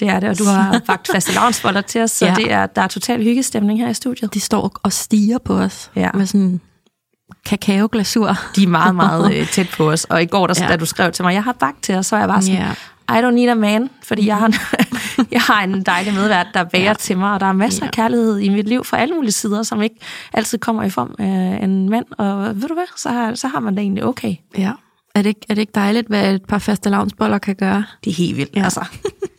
[0.00, 2.34] Det er det, og du har bagt faste lavnsboller til os, så Ja.
[2.34, 4.34] det er, der er total hyggestemning her i studiet.
[4.34, 6.10] De står og stiger på os Ja.
[6.14, 6.60] med sådan
[7.46, 8.36] kakaoglasur.
[8.56, 10.04] De er meget, meget øh, tæt på os.
[10.04, 10.68] Og i går, der, Ja.
[10.68, 12.58] da du skrev til mig, jeg har bagt til os, så er jeg bare sådan,
[12.60, 12.72] Ja.
[13.10, 14.52] I don't need a man, fordi jeg har,
[15.32, 16.78] jeg har en dejlig medvært, der Ja.
[16.82, 16.94] ja.
[16.94, 17.86] til mig, og der er masser Ja.
[17.86, 19.96] af kærlighed i mit liv fra alle mulige sider, som ikke
[20.32, 22.04] altid kommer i form af en mand.
[22.18, 24.34] Og ved du hvad, så har, så har man det egentlig okay.
[24.58, 24.72] Ja.
[25.18, 27.84] Er det, ikke, er det ikke dejligt, hvad et par faste lavnsboller kan gøre?
[28.04, 28.58] Det er helt vildt, Ja.
[28.60, 28.64] ja.
[28.64, 28.84] altså.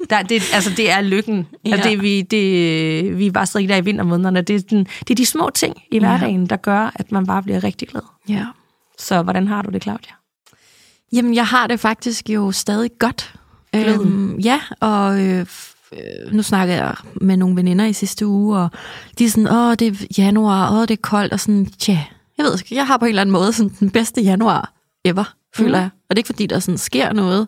[0.10, 1.48] Der, det, altså, det er lykken.
[1.66, 1.70] Ja.
[1.70, 1.76] Ja.
[1.76, 4.42] Altså, det, vi, det, vi er bare stadig der i vintermånederne.
[4.42, 6.00] Det er, den, det er de små ting i Ja.
[6.00, 8.02] hverdagen, der gør, at man bare bliver rigtig glad.
[8.30, 8.46] Ja.
[8.98, 10.12] Så hvordan har du det, Claudia?
[11.14, 13.34] Jamen, jeg har det faktisk jo stadig godt.
[13.76, 15.46] Øhm, ja, og øh,
[15.94, 18.70] øh, nu snakkede jeg med nogle veninder i sidste uge, og
[19.20, 22.00] de er sådan, åh, det er januar, åh, det er koldt, og sådan, tja,
[22.38, 24.74] jeg ved ikke, jeg har på en eller anden måde sådan den bedste januar
[25.06, 25.82] ever, føler Mm.
[25.84, 25.90] jeg.
[26.10, 27.48] Og det er ikke fordi, der sådan sker noget,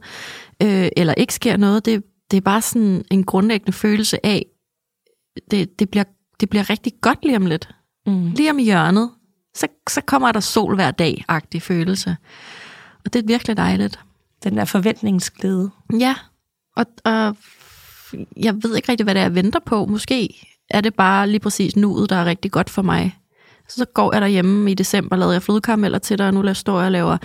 [0.63, 4.45] øh, eller ikke sker noget, det, det er bare sådan en grundlæggende følelse af,
[5.51, 6.03] det, det, bliver,
[6.39, 7.69] det bliver rigtig godt lige om lidt.
[8.05, 8.31] Mm.
[8.31, 9.09] Lige om hjørnet,
[9.55, 12.17] så, så kommer der sol hver dag-agtig følelse.
[13.05, 13.99] Og det er virkelig dejligt.
[14.43, 15.69] Den der forventningsglæde.
[15.99, 16.15] Ja,
[16.75, 17.35] og, og
[18.37, 19.85] jeg ved ikke rigtig, hvad det er, jeg venter på.
[19.85, 23.17] Måske er det bare lige præcis nuet, der er rigtig godt for mig.
[23.69, 26.85] Så går jeg derhjemme i december, lavede jeg flødekarameller til dig, og nu står jeg
[26.85, 27.17] og laver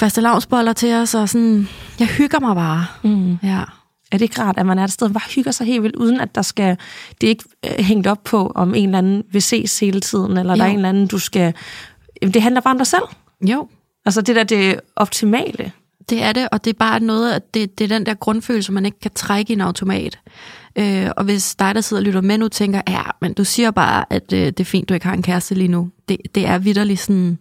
[0.00, 1.68] faste lavnsboller til os, og sådan,
[1.98, 2.86] jeg hygger mig bare.
[3.02, 3.38] Mm.
[3.42, 3.60] Ja.
[4.12, 5.96] Er det ikke rart, at man er et sted, og bare hygger sig helt vildt,
[5.96, 6.76] uden at der skal,
[7.20, 10.36] det er ikke øh, hængt op på, om en eller anden vil ses hele tiden,
[10.36, 10.68] eller der Jo.
[10.68, 11.54] er en eller anden, du skal...
[12.22, 13.02] Jamen, det handler bare om dig selv.
[13.48, 13.68] Jo,
[14.06, 15.72] Altså det der, det optimale.
[16.10, 18.72] Det er det, og det er bare noget, at det, det er den der grundfølelse,
[18.72, 20.18] man ikke kan trække i en automat.
[20.78, 23.70] Øh, og hvis dig, der sidder og lytter med nu, tænker, ja, men du siger
[23.70, 25.90] bare, at øh, det er fint, du ikke har en kæreste lige nu.
[26.08, 27.38] Det, det er vidderligt sådan,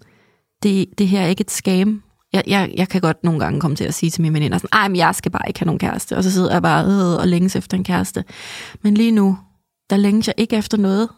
[0.64, 2.02] det, det her er ikke et scam.
[2.34, 4.69] Jeg, jeg, jeg kan godt nogle gange komme til at sige til mine veninder, sådan,
[4.73, 6.17] ej, men jeg skal bare ikke have nogen kæreste.
[6.17, 8.23] Og så sidder jeg bare øh, og længes efter en kæreste.
[8.81, 9.38] Men lige nu,
[9.90, 11.09] der længes jeg ikke efter noget.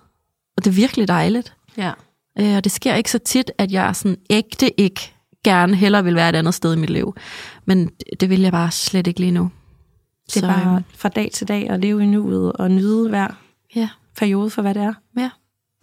[0.58, 1.54] Og det er virkelig dejligt.
[1.78, 1.92] Ja.
[2.40, 5.14] Øh, og det sker ikke så tit, at jeg sådan ægte ikke
[5.44, 7.16] gerne hellere vil være et andet sted i mit liv.
[7.66, 9.52] Men det, det vil jeg bare slet ikke lige nu.
[10.28, 13.10] Det er Så, bare øhm, fra dag til dag at leve i nuet og nyde
[13.10, 13.28] hver
[13.76, 14.94] Ja, periode for, hvad det er.
[15.18, 15.30] ja.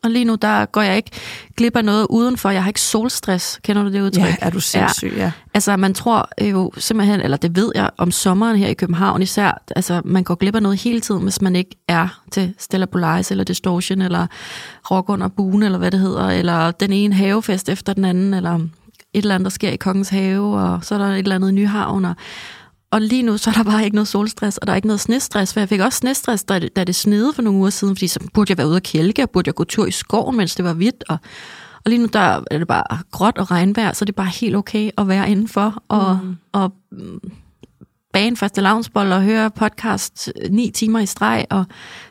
[0.05, 1.11] Og lige nu, der går jeg ikke
[1.57, 2.51] glip af noget udenfor.
[2.51, 3.61] Jeg har ikke solstress.
[3.63, 4.25] Kender du det udtryk?
[4.25, 5.33] Ja, er du sindssyg, ja.
[5.55, 9.63] Altså, man tror jo simpelthen, eller det ved jeg, om sommeren her i København især,
[9.77, 13.31] altså, man går glip af noget hele tiden, hvis man ikke er til Stella Polaris,
[13.31, 14.27] eller Distortion, eller
[14.91, 18.55] Rock under buen, eller hvad det hedder, eller den ene havefest efter den anden, eller
[18.55, 21.49] et eller andet, der sker i Kongens Have, og så er der et eller andet
[21.49, 22.15] i Nyhavn, og,
[22.91, 25.01] og lige nu, så er der bare ikke noget solstress, og der er ikke noget
[25.01, 27.97] snestress, for jeg fik også snestress, da det, da det snede for nogle uger siden,
[27.97, 30.37] fordi så burde jeg være ude og kælke, og burde jeg gå tur i skoven,
[30.37, 31.19] mens det var hvidt, og,
[31.85, 34.57] og lige nu, der er det bare gråt og regnvejr, så det er bare helt
[34.57, 36.37] okay at være indenfor, og, mm.
[36.53, 37.21] og mm,
[38.13, 41.65] bage en faste lavnsbold og høre podcast ni timer i streg, og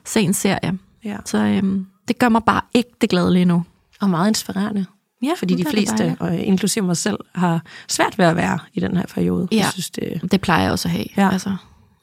[0.05, 0.77] se en serie.
[1.03, 1.17] ja.
[1.25, 3.63] Så øhm, det gør mig bare ægte glad lige nu.
[4.01, 4.85] Og meget inspirerende.
[5.23, 8.97] Ja, Fordi de fleste, og inklusive mig selv, har svært ved at være i den
[8.97, 9.47] her periode.
[9.51, 9.57] Ja.
[9.57, 11.05] Jeg synes, det, Det plejer jeg også at have.
[11.17, 11.29] Ja.
[11.31, 11.55] Altså,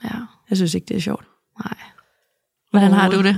[0.04, 0.10] ja.
[0.50, 1.24] jeg synes ikke, det er sjovt.
[1.64, 1.74] Nej.
[2.70, 3.36] Hvordan har du det?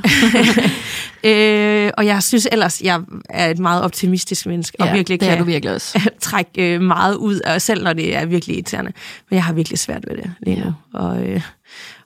[1.31, 5.34] øh, og jeg synes ellers, jeg er et meget optimistisk menneske, og virkelig det kan
[5.34, 6.10] er du virkelig også.
[6.20, 8.93] trække øh, meget ud af selv når det er virkelig irriterende.
[9.31, 10.75] Men jeg har virkelig svært ved det lige nu.
[10.94, 11.43] Og, øh,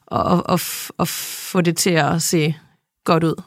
[0.07, 0.59] og, og, og,
[0.97, 2.55] og få det til at se
[3.05, 3.41] godt ud.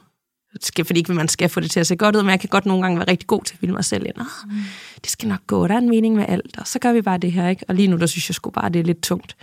[0.60, 2.48] Skal, fordi ikke man skal få det til at se godt ud, men jeg kan
[2.48, 4.14] godt nogle gange være rigtig god til at bilde mig selv ind.
[4.18, 4.58] Ah,
[5.02, 7.18] det skal nok gå, der er en mening med alt, og så gør vi bare
[7.18, 7.48] det her.
[7.48, 7.64] Ikke?
[7.68, 9.36] Og lige nu, der synes jeg sgu bare, det er lidt tungt.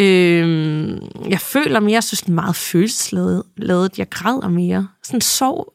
[0.00, 3.98] Øh, jeg føler mere, jeg synes, det er meget følelsesladet.
[3.98, 4.88] Jeg græder mere.
[5.02, 5.72] Sådan sov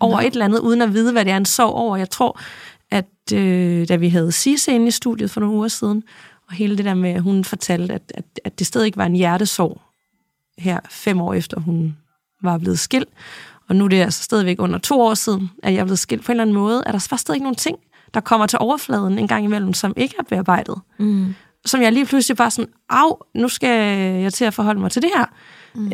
[0.00, 0.26] over Nå.
[0.26, 1.96] et eller andet, uden at vide, hvad det er en sorg over.
[1.96, 2.40] Jeg tror,
[2.90, 6.02] at øh, da vi havde Sisse inde i studiet for nogle uger siden,
[6.48, 9.06] og hele det der med, at hun fortalte, at, at, at det stadig ikke var
[9.06, 9.80] en hjertesorg
[10.58, 11.96] her fem år efter, hun
[12.42, 13.08] var blevet skilt.
[13.68, 16.24] Og nu er det altså stadigvæk under to år siden, at jeg er blevet skilt
[16.24, 16.82] på en eller anden måde.
[16.86, 17.78] Er der bare stadig nogle ting,
[18.14, 20.80] der kommer til overfladen en gang imellem, som ikke er bearbejdet.
[20.98, 21.34] Mm.
[21.64, 25.02] Som jeg lige pludselig bare sådan, af, nu skal jeg til at forholde mig til
[25.02, 25.26] det her.
[25.74, 25.86] Mm.
[25.86, 25.92] Øh,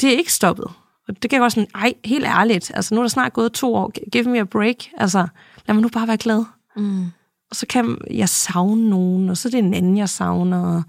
[0.00, 0.66] det er ikke stoppet.
[1.08, 3.52] Og det kan jeg godt sådan, ej, helt ærligt, altså nu er der snart gået
[3.52, 5.26] to år, give me a break, altså
[5.66, 6.44] lad mig nu bare være glad.
[6.76, 7.04] Mm.
[7.50, 10.82] Og så kan jeg savne nogen, og så er det en anden, jeg savner.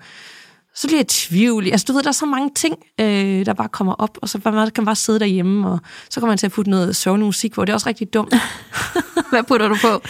[0.76, 1.66] Så bliver jeg i tvivl.
[1.72, 4.40] Altså, du ved, der er så mange ting, øh, der bare kommer op, og så
[4.40, 5.80] kan man bare sidde derhjemme, og
[6.10, 7.66] så kommer man til at putte noget sørgende musik på.
[7.66, 8.34] Det er også rigtig dumt.
[9.30, 10.02] Hvad putter du på?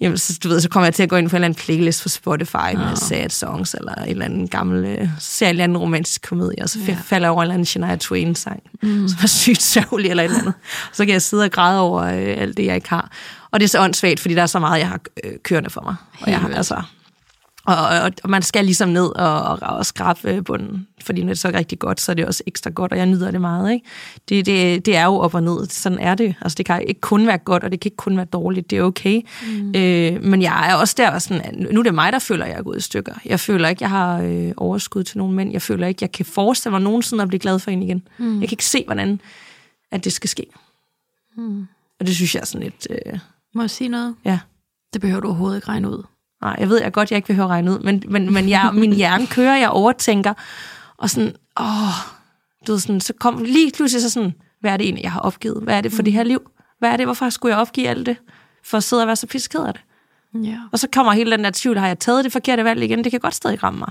[0.00, 1.62] Jamen, så, du ved, så kommer jeg til at gå ind på en eller anden
[1.64, 2.78] playlist på Spotify oh.
[2.78, 6.28] med sad songs, eller en eller anden gammel, øh, så ser en eller anden romantisk
[6.28, 6.96] komedie, og så ja.
[7.04, 9.08] falder jeg over en eller anden Shania Twain-sang, mm.
[9.08, 10.54] som er sygt sørgelig eller et eller andet.
[10.92, 13.10] Så kan jeg sidde og græde over øh, alt det, jeg ikke har.
[13.50, 15.80] Og det er så åndssvagt, fordi der er så meget, jeg har øh, kørende for
[15.80, 15.94] mig.
[16.20, 16.82] Og jeg har, altså,
[17.66, 21.38] og, og, og man skal ligesom ned og, og, og skrabe bunden, fordi når det
[21.38, 23.72] så er rigtig godt, så er det også ekstra godt, og jeg nyder det meget.
[23.72, 23.86] Ikke?
[24.28, 26.34] Det, det, det er jo op og ned, sådan er det.
[26.40, 28.78] Altså, det kan ikke kun være godt, og det kan ikke kun være dårligt, det
[28.78, 29.20] er okay.
[29.46, 29.74] Mm.
[29.76, 32.58] Øh, men jeg er også der, sådan, nu er det mig, der føler, at jeg
[32.58, 33.14] er gået i stykker.
[33.24, 35.52] Jeg føler ikke, jeg har øh, overskud til nogen mænd.
[35.52, 38.02] Jeg føler ikke, jeg kan forestille mig nogensinde at blive glad for en igen.
[38.18, 38.40] Mm.
[38.40, 39.20] Jeg kan ikke se, hvordan
[39.90, 40.46] at det skal ske.
[41.36, 41.66] Mm.
[42.00, 42.88] Og det synes jeg er sådan lidt...
[42.90, 43.18] Øh,
[43.54, 44.14] Må jeg sige noget?
[44.24, 44.38] Ja.
[44.92, 46.02] Det behøver du overhovedet ikke regne ud.
[46.40, 48.70] Nej, jeg ved jeg godt, jeg ikke vil høre regne ud, men, men, men jeg,
[48.74, 50.34] min hjerne kører, jeg overtænker,
[50.96, 51.66] og sådan, åh,
[52.66, 55.20] du ved, sådan, så kom lige pludselig så sådan, hvad er det egentlig, jeg har
[55.20, 55.62] opgivet?
[55.62, 56.04] Hvad er det for mm.
[56.04, 56.50] det her liv?
[56.78, 57.06] Hvad er det?
[57.06, 58.16] Hvorfor skulle jeg opgive alt det?
[58.64, 59.82] For at sidde og være så pisked af det.
[60.44, 60.60] Ja.
[60.72, 63.04] Og så kommer hele den der tvivl, har jeg taget det forkerte valg igen?
[63.04, 63.90] Det kan godt stadig ramme mig.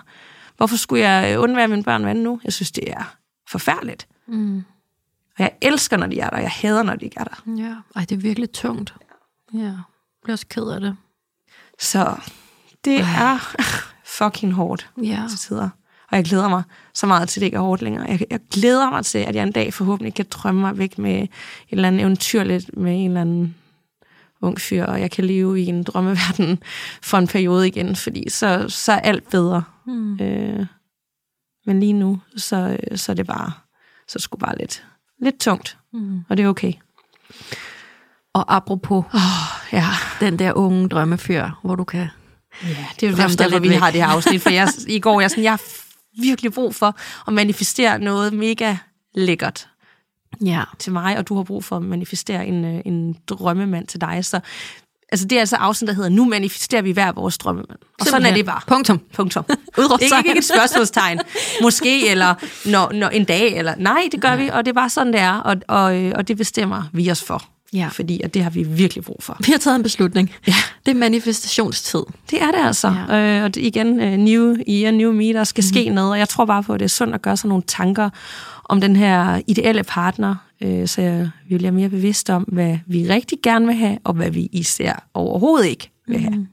[0.58, 2.40] Hvorfor skulle jeg undvære mine børn vand nu?
[2.44, 3.16] Jeg synes, det er
[3.48, 4.08] forfærdeligt.
[4.28, 4.58] Mm.
[5.38, 7.44] Og jeg elsker, når de er der, og jeg hader, når de ikke er der.
[7.58, 8.94] Ja, Ej, det er virkelig tungt.
[9.54, 9.80] Ja, jeg
[10.24, 10.98] bliver også ked af det.
[11.80, 12.16] Så
[12.86, 13.56] det er
[14.06, 15.24] fucking hårdt Ja.
[15.30, 15.70] til tider.
[16.12, 16.64] Og jeg glæder mig
[16.94, 18.06] så meget til, at det ikke er hårdt længere.
[18.10, 21.22] Jeg, jeg glæder mig til, at jeg en dag forhåbentlig kan drømme mig væk med
[21.22, 21.30] et
[21.70, 23.56] eller andet eventyrligt med en eller anden
[24.42, 26.60] ung fyr, og jeg kan leve i en drømmeverden
[27.10, 29.64] for en periode igen, fordi så, så er alt bedre.
[29.88, 30.20] Mm.
[30.20, 30.66] Øh,
[31.66, 33.52] men lige nu, så, så er det bare,
[34.08, 34.86] så sgu bare lidt,
[35.22, 36.20] lidt tungt, Mm.
[36.30, 36.74] og det er okay.
[38.36, 39.20] Og apropos Oh,
[39.74, 39.86] ja.
[40.20, 42.08] den der unge drømmefyr, hvor du kan...
[42.64, 42.68] Ja,
[43.00, 43.78] det er jo derfor, lidt vi væk.
[43.80, 45.62] har det her afsnit, for jeg, i går, jeg, sådan, jeg har
[46.22, 46.96] virkelig brug for
[47.28, 48.76] at manifestere noget mega
[49.16, 49.68] lækkert
[50.46, 50.64] Ja.
[50.80, 54.26] til mig, og du har brug for at manifestere en, øh, en drømmemand til dig.
[54.26, 54.40] Så
[55.12, 57.80] altså, det er altså afsnit, der hedder, nu manifesterer vi hver vores drømmemand.
[58.00, 58.62] Og sådan er det bare.
[58.68, 59.02] Punktum.
[59.14, 59.46] Punktum.
[60.02, 61.20] Ikke, ikke et spørgsmålstegn.
[61.62, 62.36] Måske, eller
[62.66, 65.22] når, når en dag, eller nej, det gør vi, og det er bare sådan, det
[65.22, 67.44] er, og, og, øh, og det bestemmer vi os for.
[67.76, 67.88] Ja.
[67.88, 69.38] Fordi at det har vi virkelig brug for.
[69.40, 70.32] Vi har taget en beslutning.
[70.48, 70.54] Ja.
[70.86, 72.04] Det er manifestationstid.
[72.32, 72.94] Det er det altså.
[73.10, 73.16] Ja.
[73.16, 73.38] Ja.
[73.38, 75.68] Øh, og det, igen, uh, new year, new me, der skal mm.
[75.68, 77.64] ske noget, og jeg tror bare på, at det er sundt at gøre sig nogle
[77.68, 78.10] tanker
[78.66, 83.08] om den her ideelle partner, øh, så jeg, vi bliver mere bevidste om, hvad vi
[83.10, 86.36] rigtig gerne vil have, og hvad vi især overhovedet ikke vil have.
[86.36, 86.48] Mm.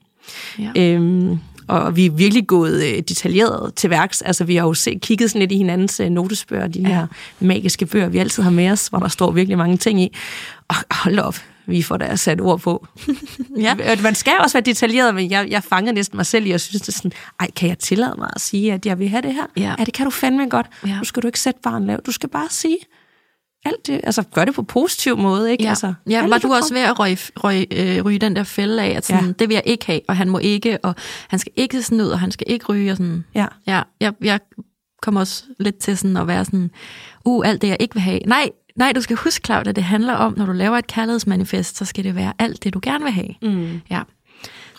[0.59, 0.95] Ja.
[0.95, 4.23] Øhm, og vi er virkelig gået øh, detaljeret til værks.
[4.23, 7.07] Altså, vi har jo set, kigget sådan lidt i hinandens øh, notesbøger, de her
[7.41, 10.17] magiske bøger, vi altid har med os, hvor der står virkelig mange ting i.
[11.05, 11.37] Hold op,
[11.67, 12.87] vi får da sat ord på.
[13.57, 13.77] Ja.
[13.93, 16.61] Og Man skal også være detaljeret, men jeg, jeg fangede næsten mig selv i, og
[16.61, 19.23] synes, det er sådan, ej, kan jeg tillade mig at sige, at jeg vil have
[19.23, 19.47] det her?
[19.57, 19.75] Ja.
[19.79, 20.67] ja det kan du fandme godt.
[20.87, 20.99] Ja.
[20.99, 22.07] Nu skal du ikke sætte barn lavt.
[22.07, 22.79] Du skal bare sige
[23.65, 24.01] alt det.
[24.05, 25.65] Altså, gør det på positiv måde, ikke?
[25.65, 28.83] Ja, Altså, ja var du også ved at ryge, ryge, øh, ryge den der fælde
[28.83, 29.33] af, at sådan, ja.
[29.33, 30.95] Det vil jeg ikke have, og han må ikke, og
[31.29, 33.25] han skal ikke sådan ud, og han skal ikke ryge, og sådan.
[33.35, 33.47] Ja.
[33.67, 34.41] Ja, jeg, jeg
[35.03, 36.71] kommer også lidt til sådan at være sådan,
[37.25, 38.21] uh, alt det, jeg ikke vil have.
[38.27, 41.77] Nej, nej, du skal huske, Claudia, at det handler om, når du laver et kærlighedsmanifest,
[41.77, 43.29] så skal det være alt det, du gerne vil have.
[43.43, 43.81] Mm.
[43.91, 44.03] Ja.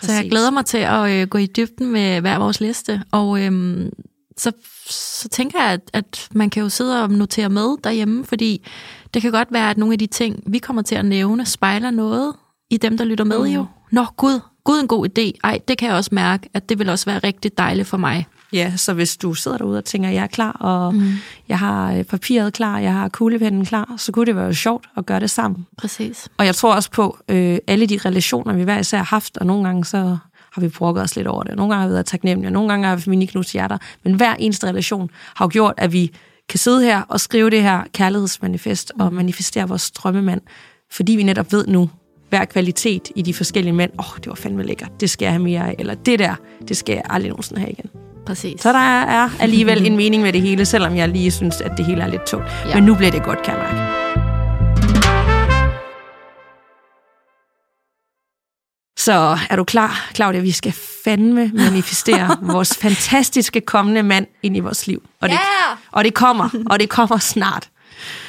[0.02, 3.42] Så jeg glæder mig til at øh, gå i dybden med hver vores liste, og
[3.42, 3.90] øhm,
[4.38, 4.52] så,
[4.90, 8.68] så tænker jeg, at, at man kan jo sidde og notere med derhjemme, fordi
[9.14, 11.92] det kan godt være, at nogle af de ting, vi kommer til at nævne, spejler
[11.92, 12.34] noget
[12.70, 13.46] i dem, der lytter med Mm.
[13.46, 13.66] jo.
[13.92, 15.32] Nå, gud, gud en god idé.
[15.44, 18.26] Ej, det kan jeg også mærke, at det vil også være rigtig dejligt for mig.
[18.54, 21.12] Ja, så hvis du sidder derude og tænker, jeg er klar, og mm.
[21.50, 25.06] jeg har øh, papiret klar, jeg har kuglepennen klar, så kunne det være sjovt at
[25.06, 25.66] gøre det sammen.
[25.78, 26.28] Præcis.
[26.38, 29.46] Og jeg tror også på øh, alle de relationer, vi hver især har haft, og
[29.46, 30.18] nogle gange så
[30.52, 31.56] har vi brokket os lidt over det.
[31.56, 33.78] Nogle gange har vi været taknemmelige, og nogle gange har vi miniknus hjerter.
[34.04, 36.12] Men hver eneste relation har jo gjort, at vi
[36.50, 40.42] kan sidde her og skrive det her kærlighedsmanifest og manifestere vores drømmemand,
[40.92, 41.90] fordi vi netop ved nu,
[42.30, 45.34] hver kvalitet i de forskellige mænd, åh, oh, det var fandme lækkert, det skal jeg
[45.34, 46.36] have mere af, eller det der,
[46.68, 48.13] det skal jeg aldrig nogensinde have igen.
[48.26, 48.62] Præcis.
[48.62, 51.86] Så der er alligevel en mening med det hele, selvom jeg lige synes, at det
[51.86, 52.48] hele er lidt tungt.
[52.68, 52.76] Ja.
[52.76, 53.94] Men nu bliver det godt, kan jeg mærke.
[59.00, 60.40] Så er du klar, Claudia?
[60.42, 60.74] Vi skal
[61.06, 65.04] fandme manifestere vores fantastiske kommende mand ind i vores liv.
[65.22, 65.40] Og det, Ja!
[65.92, 67.70] og det kommer, og det kommer snart.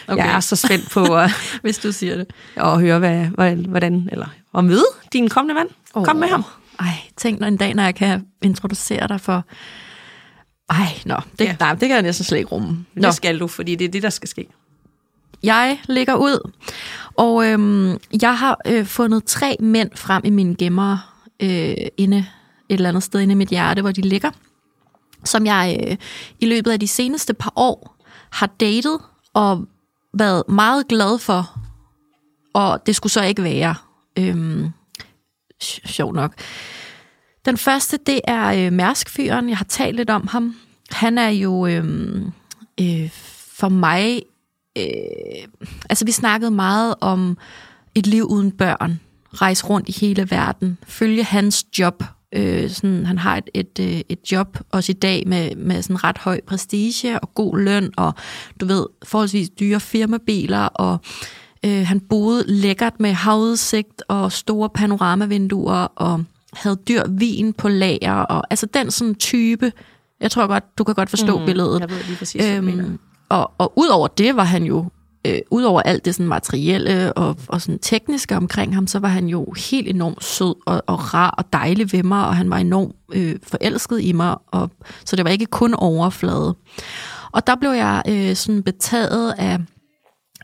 [0.09, 0.25] Okay.
[0.25, 1.31] Jeg er så spændt på at,
[1.63, 2.27] Hvis du siger det.
[2.57, 4.27] at høre, hvad, hvad- hvordan, eller
[4.59, 5.69] at møde din kommende mand.
[5.95, 6.05] Oh.
[6.05, 6.45] Kom med ham.
[6.81, 6.87] Ej,
[7.17, 9.45] tænk når en dag, når jeg kan introducere dig for...
[10.71, 11.57] Ej, nå, det, ja.
[11.61, 12.87] Nej, det kan jeg næsten slet ikke rumme.
[12.95, 14.47] Nå, Det skal du, fordi det er det, der skal ske.
[15.43, 16.51] jeg ligger ud,
[17.15, 22.75] og øhm, jeg har øh, fundet tre mænd frem i mine gemmer øh, inde et
[22.75, 24.31] eller andet sted inde i mit hjerte, hvor de ligger.
[25.25, 25.97] som jeg øh,
[26.41, 27.97] i løbet af de seneste par år
[28.33, 28.99] har datet
[29.35, 29.65] og
[30.19, 31.59] været meget glad for,
[32.55, 33.75] og det skulle så ikke være.
[34.19, 34.69] Øhm,
[35.87, 36.35] sjov nok.
[37.45, 39.49] Den første, det er øh, Mærskfyren.
[39.49, 40.55] Jeg har talt lidt om ham.
[40.91, 41.85] Han er jo øh,
[42.81, 43.11] øh,
[43.55, 44.23] for mig...
[44.79, 44.85] Øh,
[45.91, 47.39] altså, vi snakkede meget om
[47.95, 49.01] et liv uden børn.
[49.33, 50.79] Rejse rundt i hele verden.
[50.87, 52.05] Følge hans job.
[52.35, 56.05] Øh, sådan, han har et, et, øh, et job også i dag med, med sådan
[56.05, 58.15] ret høj prestige og god løn og
[58.61, 60.99] du ved, forholdsvis dyre firmabiler og
[61.65, 66.25] øh, han boede lækkert med havudsigt og store panoramavinduer og
[66.57, 69.73] havde dyr vin på lager, og altså den sådan type,
[70.21, 71.81] jeg tror godt, du kan godt forstå mm, billedet.
[71.81, 74.85] Jeg ved lige præcis, øhm, og, og udover det var han jo,
[75.27, 79.27] øh, udover alt det sådan materielle og, og sådan tekniske omkring ham, så var han
[79.27, 82.95] jo helt enormt sød og, og rar og dejlig ved mig, og han var enormt
[83.13, 84.71] øh, forelsket i mig, og,
[85.05, 86.57] så det var ikke kun overflade.
[87.33, 89.59] Og der blev jeg øh, sådan betaget af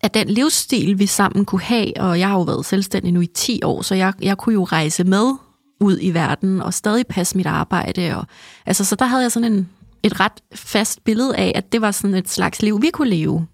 [0.03, 3.27] af den livsstil, vi sammen kunne have, og jeg har jo været selvstændig nu i
[3.27, 5.33] 10 år, så jeg, jeg kunne jo rejse med
[5.81, 8.17] ud i verden og stadig passe mit arbejde.
[8.17, 8.27] Og,
[8.67, 9.69] altså, så der havde jeg sådan en,
[10.03, 13.47] et ret fast billede af, at det var sådan et slags liv, vi kunne leve.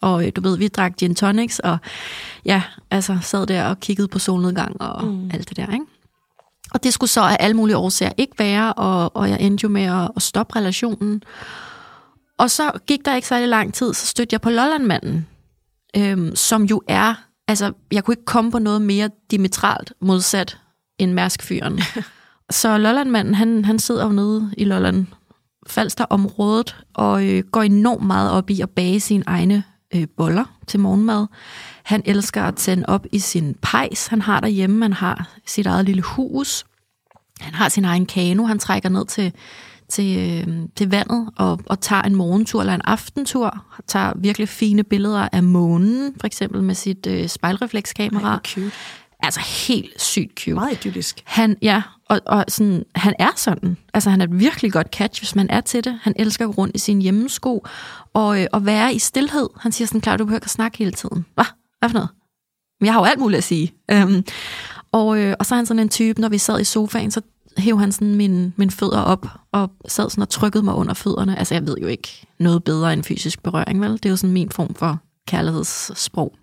[0.00, 1.78] Og øh, du ved, vi drak gin tonics, og
[2.44, 5.30] ja, altså sad der og kiggede på solnedgang og mm.
[5.34, 5.84] alt det der, ikke?
[6.70, 9.68] Og det skulle så af alle mulige årsager ikke være, og, og jeg endte jo
[9.68, 11.22] med at, at stoppe relationen.
[12.38, 15.26] Og så gik der ikke særlig lang tid, så stødte jeg på Lollandmanden,
[15.96, 17.14] øhm, som jo er,
[17.48, 20.58] altså jeg kunne ikke komme på noget mere diametralt modsat
[20.98, 21.80] end Mærskfyren.
[22.50, 25.06] så Lollandmanden, han, han sidder jo nede i Lolland,
[25.66, 30.80] Falster-området, og øh, går enormt meget op i at bage sine egne øh, boller til
[30.80, 31.26] morgenmad.
[31.82, 34.84] Han elsker at tænde op i sin pejs, han har derhjemme.
[34.84, 36.64] Han har sit eget lille hus.
[37.40, 39.32] Han har sin egen kano, han trækker ned til
[39.88, 44.84] til, øh, til vandet og, og tager en morgentur eller en aftentur, tager virkelig fine
[44.84, 48.34] billeder af månen, for eksempel med sit øh, spejlreflekskamera.
[48.34, 48.70] Ej, cute.
[49.24, 50.54] Altså helt sygt cute.
[50.54, 51.22] Meget idyllisk.
[51.24, 53.76] Han, ja, og, og sådan, han er sådan.
[53.94, 55.98] Altså han er et virkelig godt catch, hvis man er til det.
[56.02, 57.66] Han elsker at gå rundt i sin hjemmesko
[58.14, 59.48] og, øh, og være i stillhed.
[59.60, 61.24] Han siger sådan, klar, du behøver ikke at snakke hele tiden.
[61.34, 61.44] Hvad?
[61.78, 62.08] Hvad for noget?
[62.80, 63.74] Men jeg har jo alt muligt at sige.
[63.90, 64.24] Øhm,
[64.92, 67.20] og, øh, og så er han sådan en type, når vi sad i sofaen, så
[67.58, 71.38] hæv han sådan mine, mine fødder op, og sad sådan og trykkede mig under fødderne.
[71.38, 73.92] Altså, jeg ved jo ikke noget bedre end fysisk berøring, vel?
[73.92, 76.34] Det er jo sådan min form for kærlighedssprog.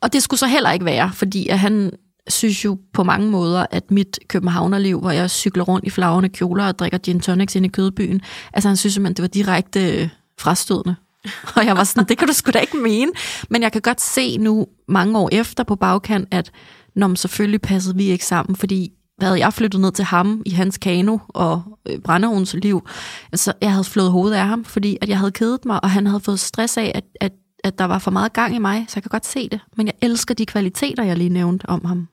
[0.00, 1.90] Og det skulle så heller ikke være, fordi at han
[2.28, 6.66] synes jo på mange måder, at mit københavnerliv, hvor jeg cykler rundt i flagrende kjoler
[6.66, 8.20] og drikker gin tonics ind i kødbyen,
[8.52, 10.94] altså han synes simpelthen, det var direkte øh, frastødende.
[11.56, 13.12] Og jeg var sådan, det kan du sgu da ikke mene.
[13.50, 16.50] Men jeg kan godt se nu, mange år efter på bagkant, at
[16.96, 20.50] når man selvfølgelig passede vi ikke sammen, fordi havde jeg flyttet ned til ham i
[20.50, 22.88] hans kano og øh, liv,
[23.34, 26.06] så jeg havde flået hovedet af ham, fordi at jeg havde kedet mig, og han
[26.06, 27.32] havde fået stress af, at, at,
[27.64, 29.60] at der var for meget gang i mig, så jeg kan godt se det.
[29.76, 32.08] Men jeg elsker de kvaliteter, jeg lige nævnte om ham.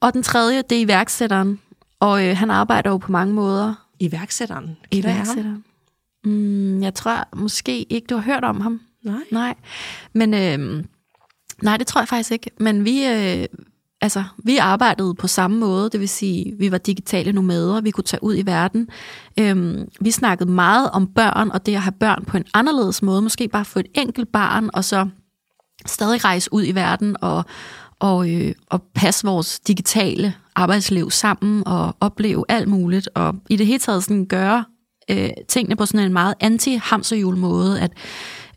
[0.00, 1.60] Og den tredje, det er iværksætteren,
[2.00, 3.74] og øh, han arbejder jo på mange måder.
[3.98, 4.76] Iværksætteren?
[4.90, 5.64] Iværksætteren.
[6.24, 8.80] Mm, jeg tror måske ikke, du har hørt om ham.
[9.04, 9.22] Nej.
[9.30, 9.54] Nej,
[10.12, 10.34] men...
[10.34, 10.84] Øh,
[11.62, 12.50] Nej, det tror jeg faktisk ikke.
[12.58, 13.46] Men vi, øh,
[14.00, 18.04] altså, vi arbejdede på samme måde, det vil sige, vi var digitale nomader, vi kunne
[18.04, 18.88] tage ud i verden.
[19.38, 23.22] Øhm, vi snakkede meget om børn, og det at have børn på en anderledes måde,
[23.22, 25.08] måske bare få et enkelt barn, og så
[25.86, 27.44] stadig rejse ud i verden og,
[27.98, 33.66] og, øh, og passe vores digitale arbejdsliv sammen og opleve alt muligt, og i det
[33.66, 34.64] hele taget sådan gøre
[35.10, 37.92] øh, tingene på sådan en meget anti-hamserhjul måde, at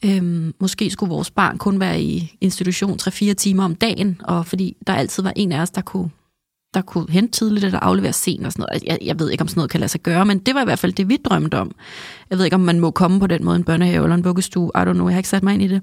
[0.05, 4.77] Øhm, måske skulle vores barn kun være i institution 3-4 timer om dagen, og fordi
[4.87, 6.09] der altid var en af os, der kunne,
[6.73, 8.83] der kunne hente tidligt eller aflevere sent og sådan noget.
[8.83, 10.65] Jeg, jeg ved ikke, om sådan noget kan lade sig gøre, men det var i
[10.65, 11.71] hvert fald det, vi drømte om.
[12.29, 14.71] Jeg ved ikke, om man må komme på den måde en børnehave eller en vuggestue.
[14.75, 15.81] I don't know, jeg har ikke sat mig ind i det.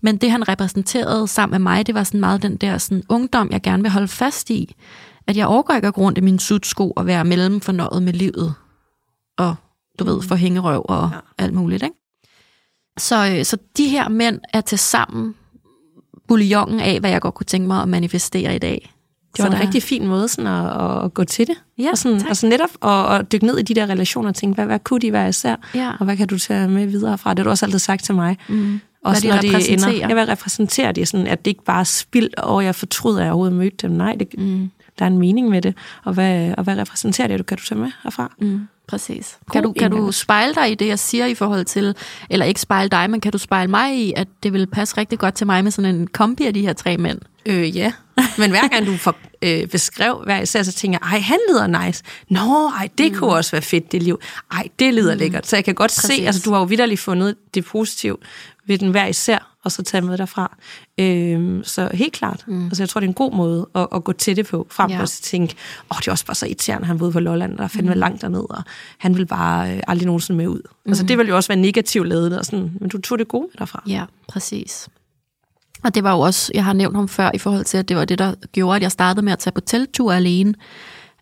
[0.00, 3.48] Men det, han repræsenterede sammen med mig, det var sådan meget den der sådan, ungdom,
[3.52, 4.74] jeg gerne vil holde fast i.
[5.26, 8.54] At jeg overgår ikke at gå rundt i min sudsko og være mellemfornøjet med livet.
[9.38, 9.54] Og
[9.98, 11.18] du ved, for hængerøv og ja.
[11.44, 11.99] alt muligt, ikke?
[13.00, 15.34] Så, øh, så de her mænd er til sammen
[16.28, 18.92] bouillongen af, hvad jeg godt kunne tænke mig at manifestere i dag.
[19.36, 19.66] Det var så en der...
[19.66, 21.54] rigtig fin måde sådan at, at gå til det.
[21.78, 24.34] Ja, og, sådan, og sådan netop at, at dykke ned i de der relationer og
[24.34, 25.56] tænke, hvad, hvad kunne de være især?
[25.74, 25.92] Ja.
[26.00, 27.30] Og hvad kan du tage med videre fra?
[27.30, 28.36] Det har du også altid sagt til mig.
[28.48, 28.80] Mm.
[29.04, 29.92] Også hvad de når repræsenterer.
[29.92, 33.18] ender, jeg vil repræsentere det, sådan, at det ikke bare er spild, og jeg fortryder,
[33.18, 33.90] at jeg overhovedet mødte dem.
[33.90, 34.70] Nej, det, mm.
[34.98, 35.74] der er en mening med det.
[36.04, 38.32] Og hvad, og hvad repræsenterer det, du kan du tage med herfra?
[38.40, 38.60] Mm.
[38.90, 39.38] Præcis.
[39.46, 41.94] God Kan du, kan du spejle dig i det, jeg siger i forhold til,
[42.30, 45.18] eller ikke spejle dig, men kan du spejle mig i, at det vil passe rigtig
[45.18, 47.18] godt til mig med sådan en kombi af de her tre mænd?
[47.46, 47.92] Øh, ja.
[48.38, 51.84] Men hver gang du får øh, beskrev hver især, så tænker jeg, ej, han lyder
[51.84, 52.04] nice.
[52.28, 53.18] Nå, ej, det mm.
[53.18, 54.20] kunne også være fedt, det liv.
[54.52, 55.18] Ej, det lyder mm.
[55.18, 55.46] lækkert.
[55.46, 56.16] Så jeg kan godt Præcis.
[56.16, 58.16] se, altså du har jo vidderligt fundet det positive
[58.66, 60.56] ved den hver især, og så tage med derfra.
[60.98, 62.44] Øh, så helt klart.
[62.46, 62.64] Mm.
[62.64, 64.90] Altså jeg tror, det er en god måde at, at gå til det på, frem
[64.90, 65.02] for Ja.
[65.02, 65.54] at tænke,
[65.90, 68.00] åh, det er også bare så irriterende, han boede på Lolland, der er fandme mm.
[68.00, 68.62] langt derned, og
[68.98, 70.62] han vil bare øh, aldrig nogensinde med ud.
[70.86, 70.90] Mm.
[70.90, 73.46] Altså det vil jo også være negativt lavet, og sådan, men du tog det gode
[73.46, 73.82] med derfra.
[73.86, 74.88] Ja, præcis.
[75.84, 77.96] Og det var jo også, jeg har nævnt ham før, i forhold til, at det
[77.96, 80.54] var det, der gjorde, at jeg startede med at tage på teltur alene.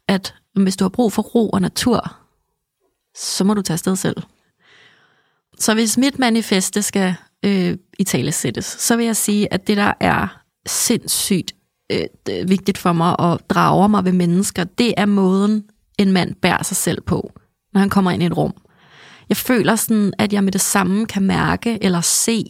[0.08, 2.16] At hvis du har brug for ro og natur,
[3.18, 4.16] så må du tage afsted selv.
[5.58, 7.14] Så hvis mit manifeste skal
[7.44, 11.52] øh, i tale sættes, så vil jeg sige, at det, der er sindssygt
[11.92, 15.64] øh, vigtigt for mig at drager mig ved mennesker, det er måden,
[15.98, 17.32] en mand bærer sig selv på,
[17.72, 18.54] når han kommer ind i et rum.
[19.28, 22.44] Jeg føler sådan, at jeg med det samme kan mærke eller se,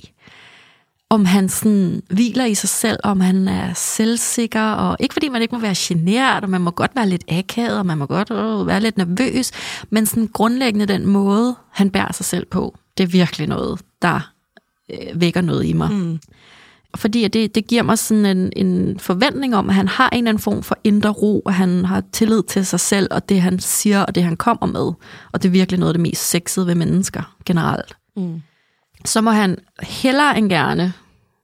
[1.10, 5.42] om han sådan hviler i sig selv, om han er selvsikker, og ikke fordi man
[5.42, 8.30] ikke må være generet, og man må godt være lidt akavet, og man må godt
[8.30, 9.50] øh, være lidt nervøs,
[9.90, 14.32] men sådan grundlæggende den måde, han bærer sig selv på, det er virkelig noget, der
[14.90, 15.90] øh, vækker noget i mig.
[15.92, 16.18] Mm.
[16.96, 20.18] Fordi at det, det giver mig sådan en, en forventning om, at han har en
[20.18, 23.40] eller anden form for indre ro, og han har tillid til sig selv, og det
[23.40, 24.92] han siger, og det han kommer med.
[25.32, 28.42] Og det er virkelig noget af det mest sexede ved mennesker generelt Mm.
[29.04, 30.92] så må han hellere end gerne,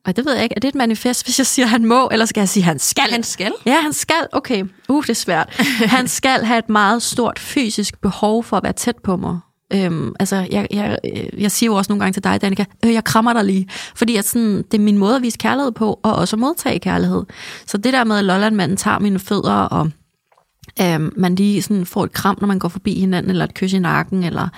[0.06, 2.26] og det ved jeg ikke, er det et manifest, hvis jeg siger, han må, eller
[2.26, 3.04] skal jeg sige, han skal?
[3.10, 3.52] Han skal.
[3.66, 4.26] Ja, han skal.
[4.32, 5.56] Okay, uh, det er svært.
[5.96, 9.38] Han skal have et meget stort fysisk behov for at være tæt på mig.
[9.74, 12.92] Øhm, altså, jeg, jeg, øh, jeg siger jo også nogle gange til dig, Danika, øh,
[12.92, 13.68] jeg krammer dig lige.
[13.94, 16.78] Fordi at sådan, det er min måde at vise kærlighed på, og også at modtage
[16.78, 17.24] kærlighed.
[17.66, 19.90] Så det der med, at Lollandmanden tager mine fødder, og
[20.82, 23.72] øhm, man lige sådan får et kram, når man går forbi hinanden, eller et kys
[23.72, 24.48] i nakken, eller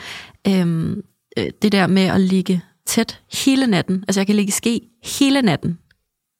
[0.49, 1.02] øhm,
[1.38, 4.05] øh, det der med at ligge tæt hele natten.
[4.09, 5.79] Altså, jeg kan ligge i ske hele natten.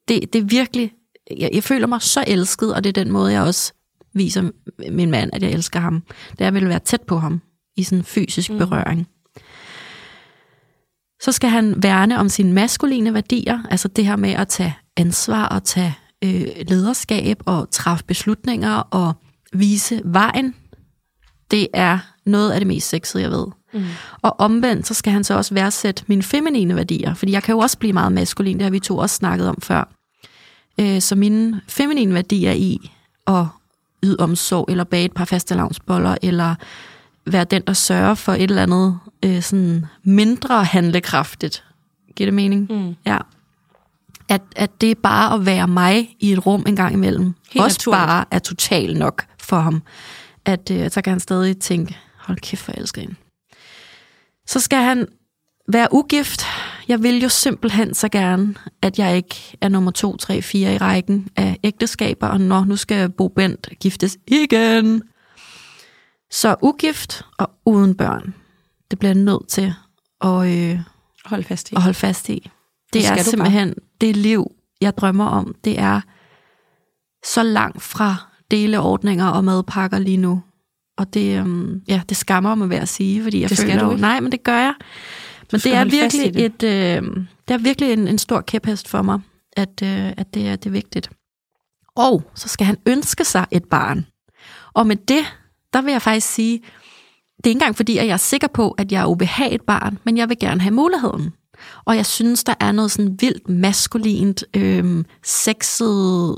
[0.09, 0.93] Det, det er virkelig...
[1.39, 3.73] Jeg, jeg føler mig så elsket, og det er den måde, jeg også
[4.15, 4.51] viser
[4.91, 6.03] min mand, at jeg elsker ham.
[6.31, 7.41] Det er, at jeg vil være tæt på ham
[7.77, 8.59] i sådan fysisk mm.
[8.59, 9.09] berøring.
[11.21, 15.47] Så skal han værne om sine maskuline værdier, altså det her med at tage ansvar
[15.47, 19.13] og tage øh, lederskab og træffe beslutninger og
[19.53, 20.55] vise vejen.
[21.51, 23.47] Det er noget af det mest sexede, jeg ved.
[23.73, 23.85] Mm.
[24.23, 27.59] Og omvendt, så skal han så også værdsætte mine feminine værdier, fordi jeg kan jo
[27.59, 29.89] også blive meget maskulin, det har vi to også snakket om før.
[30.81, 32.91] Øh, så mine feminine værdier i
[33.27, 33.45] at
[34.05, 36.55] yde omsorg, eller bage et par fastelavnsboller, eller
[37.27, 41.65] være den, der sørger for et eller andet øh, sådan mindre handlekraftigt.
[42.17, 42.67] Giver det mening?
[42.71, 42.97] Mm.
[43.07, 43.19] Ja.
[44.29, 47.35] At, at det bare at være mig i et rum en gang imellem.
[47.51, 48.07] Helt også naturligt.
[48.07, 49.83] bare er totalt nok for ham.
[50.45, 53.15] At øh, så kan han stadig tænke, hold kæft, for jeg elsker hende.
[54.47, 55.07] Så skal han
[55.69, 56.43] være ugift.
[56.89, 60.79] Jeg vil jo simpelthen så gerne, at jeg ikke er nummer 2, 3, 4 i
[60.79, 65.03] rækken af ægteskaber, og når nu skal Bo Bent giftes igen.
[66.31, 68.35] Så ugift og uden børn.
[68.91, 69.75] Det bliver jeg nødt til
[70.21, 70.81] at, øh,
[71.25, 71.75] Hold fast i.
[71.77, 72.51] at holde fast i.
[72.93, 75.55] Det skal er du simpelthen det liv, jeg drømmer om.
[75.65, 76.01] Det er
[77.27, 78.17] så langt fra
[78.51, 80.43] deleordninger og madpakker lige nu.
[80.99, 83.81] Og det, øhm, ja, det skammer mig ved at sige, fordi jeg Det skal føler
[83.81, 84.01] du jo, ikke.
[84.01, 84.75] nej, men det gør jeg.
[85.53, 86.45] Men skal det er holde virkelig det.
[86.45, 86.63] et,
[87.03, 89.21] øh, det er virkelig en, en stor kæphest for mig,
[89.57, 91.11] at, øh, at det, er, det er vigtigt.
[91.97, 94.07] Og så skal han ønske sig et barn.
[94.75, 95.25] Og med det,
[95.77, 96.61] der vil jeg faktisk sige,
[97.37, 99.99] det er ikke engang fordi, at jeg er sikker på, at jeg er ubehaget barn,
[100.05, 101.33] men jeg vil gerne have muligheden.
[101.85, 106.37] Og jeg synes, der er noget sådan vildt maskulint, øh, sexet,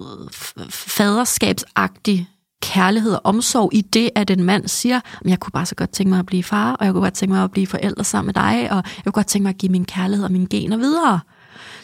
[0.70, 2.26] faderskabsagtigt
[2.62, 5.90] kærlighed og omsorg i det, at en mand siger, "Men jeg kunne bare så godt
[5.90, 8.26] tænke mig at blive far, og jeg kunne godt tænke mig at blive forældre sammen
[8.26, 10.76] med dig, og jeg kunne godt tænke mig at give min kærlighed og mine gener
[10.76, 11.20] videre.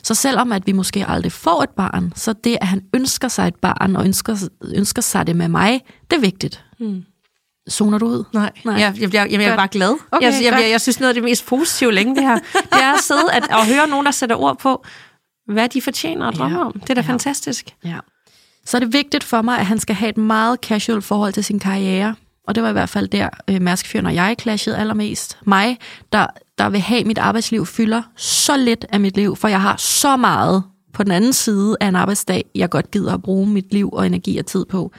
[0.03, 3.49] Så selvom at vi måske aldrig får et barn, så det, at han ønsker sig
[3.49, 6.64] et barn og ønsker, ønsker sig det med mig, det er vigtigt.
[6.81, 7.03] Mm.
[7.70, 8.24] Zoner du ud?
[8.33, 8.74] Nej, Nej.
[8.74, 9.96] Jeg, jeg, jeg, jeg er bare glad.
[10.12, 12.83] Okay, jeg, jeg, jeg, jeg synes noget af det mest positive længe, det her, det
[12.83, 14.85] er at sidde at, og høre nogen, der sætter ord på,
[15.53, 16.64] hvad de fortjener og drømmer Ja.
[16.66, 16.72] om.
[16.72, 17.07] Det er da Ja.
[17.12, 17.66] fantastisk.
[17.85, 17.96] Ja.
[18.66, 21.44] Så er det vigtigt for mig, at han skal have et meget casual forhold til
[21.44, 22.14] sin karriere.
[22.48, 25.38] Og det var i hvert fald der, øh, Mærskfjørn og jeg clashede allermest.
[25.46, 25.79] Mig,
[26.12, 26.27] der,
[26.59, 29.77] der vil have, at mit arbejdsliv fylder så lidt af mit liv, for jeg har
[29.77, 33.72] så meget på den anden side af en arbejdsdag, jeg godt gider at bruge mit
[33.72, 34.92] liv og energi og tid på.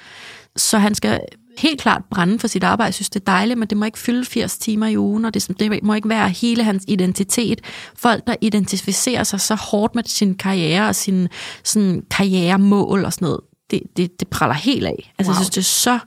[0.56, 1.19] Så han skal
[1.60, 2.88] helt klart brænde for sit arbejde.
[2.88, 5.34] Jeg synes, det er dejligt, men det må ikke fylde 80 timer i ugen, og
[5.34, 7.62] det, det må ikke være hele hans identitet.
[7.98, 11.28] Folk, der identificerer sig så hårdt med sin karriere og sin
[11.63, 13.39] sådan, karrieremål og sådan noget,
[13.72, 15.13] det, det, det praller helt af.
[15.18, 15.39] Altså, wow.
[15.39, 16.00] jeg synes, det er så...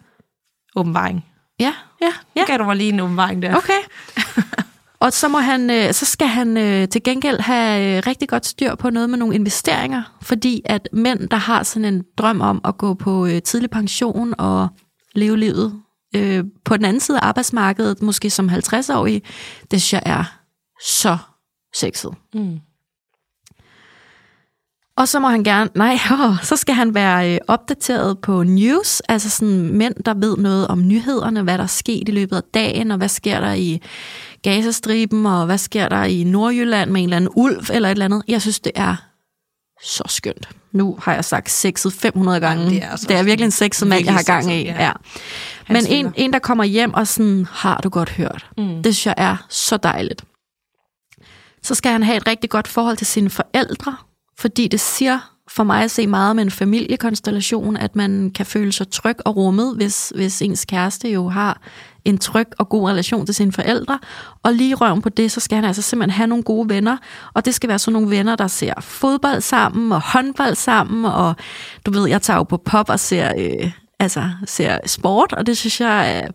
[0.77, 1.25] Åbenbaring.
[1.61, 2.45] Ja, Ja, Ja.
[2.47, 3.57] gav du mig lige en åbenbaring der.
[3.57, 3.81] Okay.
[5.01, 8.47] Og så, må han, øh, så skal han øh, til gengæld have øh, rigtig godt
[8.47, 12.61] styr på noget med nogle investeringer, fordi at mænd, der har sådan en drøm om
[12.65, 14.69] at gå på tidlig pension og
[15.19, 15.83] leve livet
[16.17, 19.23] øh, på den anden side af arbejdsmarkedet, måske som 50-årig,
[19.71, 20.25] det synes jeg er
[20.83, 21.19] så
[21.75, 22.15] sexet.
[22.35, 22.61] Mm.
[24.97, 29.01] Og så må han gerne, nej, åh, så skal han være øh, opdateret på news,
[29.01, 32.43] altså sådan mænd, der ved noget om nyhederne, hvad der er sket i løbet af
[32.55, 33.83] dagen, og hvad sker der i
[34.43, 38.05] Gazastriben, og hvad sker der i Nordjylland med en eller anden ulv eller et eller
[38.05, 38.23] andet.
[38.29, 39.08] Jeg synes, det er
[39.83, 40.49] så skønt.
[40.73, 42.63] Nu har jeg sagt sexet 500 gange.
[42.63, 44.65] Jamen, det er, altså det er virkelig en sexet mand, jeg har gang i.
[44.65, 44.85] Ja.
[44.85, 44.93] ja.
[45.69, 48.47] Men en, en, der kommer hjem og sådan, har du godt hørt.
[48.59, 48.83] Mm.
[48.83, 50.25] Det synes jeg er så dejligt.
[51.63, 53.97] Så skal han have et rigtig godt forhold til sine forældre,
[54.39, 58.73] fordi det siger for mig at se meget med en familiekonstellation, at man kan føle
[58.73, 61.61] sig tryg og rummet, hvis, hvis ens kæreste jo har
[62.05, 63.99] en tryg og god relation til sine forældre.
[64.43, 66.97] Og lige røven på det, så skal han altså simpelthen have nogle gode venner.
[67.35, 71.05] Og det skal være sådan nogle venner, der ser fodbold sammen og håndbold sammen.
[71.05, 71.35] Og
[71.87, 75.59] du ved, jeg tager jo på pop og ser, øh, altså, ser sport, og det
[75.59, 76.29] synes jeg er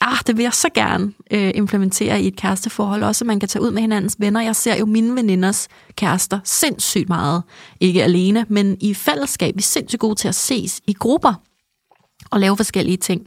[0.00, 3.02] ah, det vil jeg så gerne øh, implementere i et kæresteforhold.
[3.02, 4.40] Også at man kan tage ud med hinandens venner.
[4.40, 7.42] Jeg ser jo mine veninders kærester sindssygt meget.
[7.80, 9.54] Ikke alene, men i fællesskab.
[9.56, 11.34] Vi er sindssygt gode til at ses i grupper
[12.30, 13.26] og lave forskellige ting.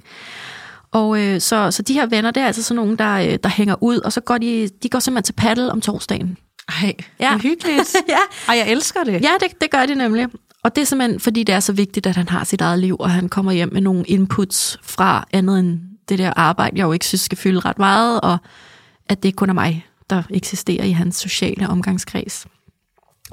[0.92, 3.50] Og øh, så, så de her venner, det er altså sådan nogle, der, øh, der
[3.50, 6.38] hænger ud, og så går de, de går simpelthen til paddle om torsdagen.
[6.68, 7.26] Ej, Ja.
[7.26, 7.30] ja.
[7.34, 7.96] det er hyggeligt.
[8.10, 9.14] ja, Ej, jeg elsker det.
[9.14, 10.28] Ja, det, det gør de nemlig.
[10.64, 12.96] Og det er simpelthen, fordi det er så vigtigt, at han har sit eget liv,
[13.00, 15.80] og han kommer hjem med nogle inputs fra andet end
[16.10, 18.38] det der arbejde, jeg jo ikke synes skal fylde ret meget, og
[19.10, 22.46] at det kun er mig, der eksisterer i hans sociale omgangskreds.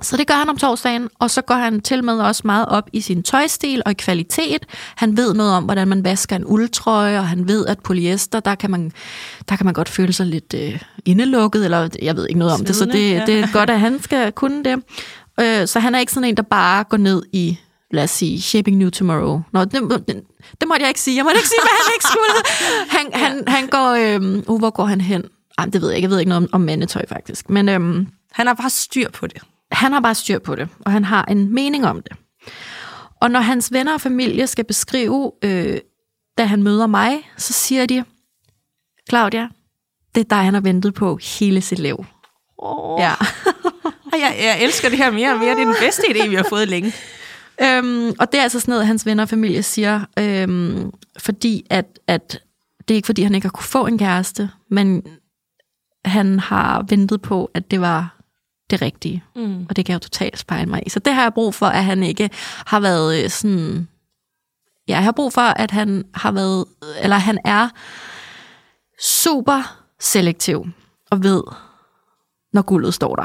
[0.03, 2.89] Så det gør han om torsdagen, og så går han til med også meget op
[2.93, 4.67] i sin tøjstil og i kvalitet.
[4.97, 8.55] Han ved noget om, hvordan man vasker en uldtrøje, og han ved, at polyester, der
[8.55, 8.93] kan man,
[9.49, 12.65] der kan man godt føle sig lidt øh, indelukket, eller jeg ved ikke noget om
[12.65, 13.25] det, så det, ja.
[13.27, 14.83] det er godt, at han skal kunne det.
[15.41, 17.59] Øh, så han er ikke sådan en, der bare går ned i,
[17.91, 19.41] lad os sige, Shaping New Tomorrow.
[19.53, 20.23] Nå, det, det,
[20.61, 21.17] det måtte jeg ikke sige.
[21.17, 22.33] Jeg måtte ikke sige, hvad han ikke skulle.
[22.97, 25.25] Han, han, han går, øh, uh, hvor går han hen?
[25.59, 26.05] Ej, det ved jeg ikke.
[26.07, 27.51] Jeg ved ikke noget om, om mandetøj, faktisk.
[27.51, 29.43] Men øhm, Han har bare styr på det.
[29.73, 32.13] han har bare styr på det, og han har en mening om det.
[33.21, 35.79] Og når hans venner og familie skal beskrive, øh,
[36.39, 38.05] da han møder mig, så siger de,
[39.09, 39.49] Claudia,
[40.15, 42.05] det er dig, han har ventet på hele sit liv.
[42.59, 43.01] Oh.
[43.01, 43.13] Ja.
[44.13, 45.55] Jeg, jeg elsker det her mere og mere.
[45.55, 46.93] Det er den bedste idé, vi har fået længe.
[47.63, 51.99] Øhm, og det er altså sådan noget, hans venner og familie siger, øhm, fordi at,
[52.07, 52.43] at
[52.89, 55.03] det er ikke fordi, han ikke har kunne få en kæreste, men
[56.05, 58.17] han har ventet på, at det var
[58.71, 59.25] det rigtige.
[59.37, 59.67] Mm.
[59.69, 60.89] Og det kan jeg jo totalt spejle mig i.
[60.89, 62.31] Så det har jeg brug for, at han ikke
[62.67, 63.89] har været øh, sådan...
[64.89, 66.65] Ja, jeg har brug for, at han har været...
[67.03, 67.69] Eller han er
[69.03, 70.67] super selektiv
[71.11, 71.43] og ved,
[72.53, 73.25] når guldet står der.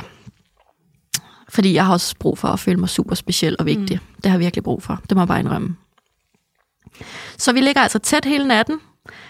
[1.51, 3.99] Fordi jeg har også brug for at føle mig super speciel og vigtig.
[4.01, 4.15] Mm.
[4.23, 5.01] Det har jeg virkelig brug for.
[5.09, 5.75] Det må jeg bare indrømme.
[7.37, 8.79] Så vi ligger altså tæt hele natten.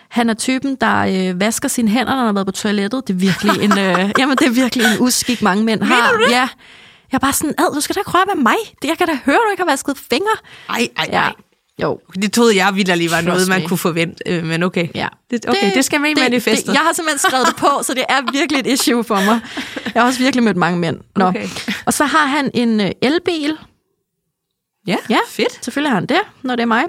[0.10, 3.08] Han er typen, der øh, vasker sine hænder, når han har været på toilettet.
[3.08, 6.12] Det er virkelig en, øh, jamen, det er virkelig en uskik, mange mænd har.
[6.12, 6.32] du det?
[6.32, 6.48] Ja.
[7.12, 8.56] Jeg er bare sådan, ad, du skal da ikke røre ved mig.
[8.82, 10.38] Det, jeg kan da høre, du ikke har vasket fingre.
[10.70, 11.30] Ej, ej, Ja.
[11.82, 12.00] Jo.
[12.22, 14.24] Det troede jeg vildt lige var noget, man kunne forvente.
[14.26, 14.88] Øh, men okay.
[14.96, 15.08] Ja.
[15.32, 16.68] Det, okay, det, det skal med i manifestet.
[16.68, 19.40] Det, jeg har simpelthen skrevet det på, så det er virkelig et issue for mig.
[19.94, 20.98] Jeg har også virkelig mødt mange mænd.
[21.16, 21.26] Nå.
[21.26, 21.48] Okay.
[21.86, 23.58] Og så har han en øh, elbil.
[24.88, 25.18] ja, Ja.
[25.28, 25.66] fedt.
[25.66, 26.84] Selvfølgelig har han det, når det er mig.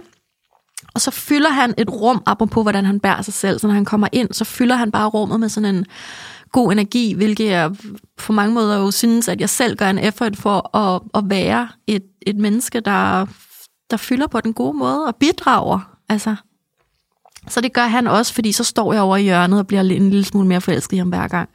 [0.94, 3.58] Og så fylder han et rum, apropos hvordan han bærer sig selv.
[3.58, 5.86] Så når han kommer ind, så fylder han bare rummet med sådan en
[6.52, 7.70] god energi, hvilket jeg
[8.18, 11.68] på mange måder jo synes, at jeg selv gør en effort for at, at være
[11.86, 13.26] et, et menneske, der,
[13.92, 15.96] der fylder på den gode måde og bidrager.
[16.08, 16.36] Altså.
[17.48, 20.10] Så det gør han også, fordi så står jeg over i hjørnet og bliver en
[20.10, 21.48] lille smule mere forelsket i ham hver gang.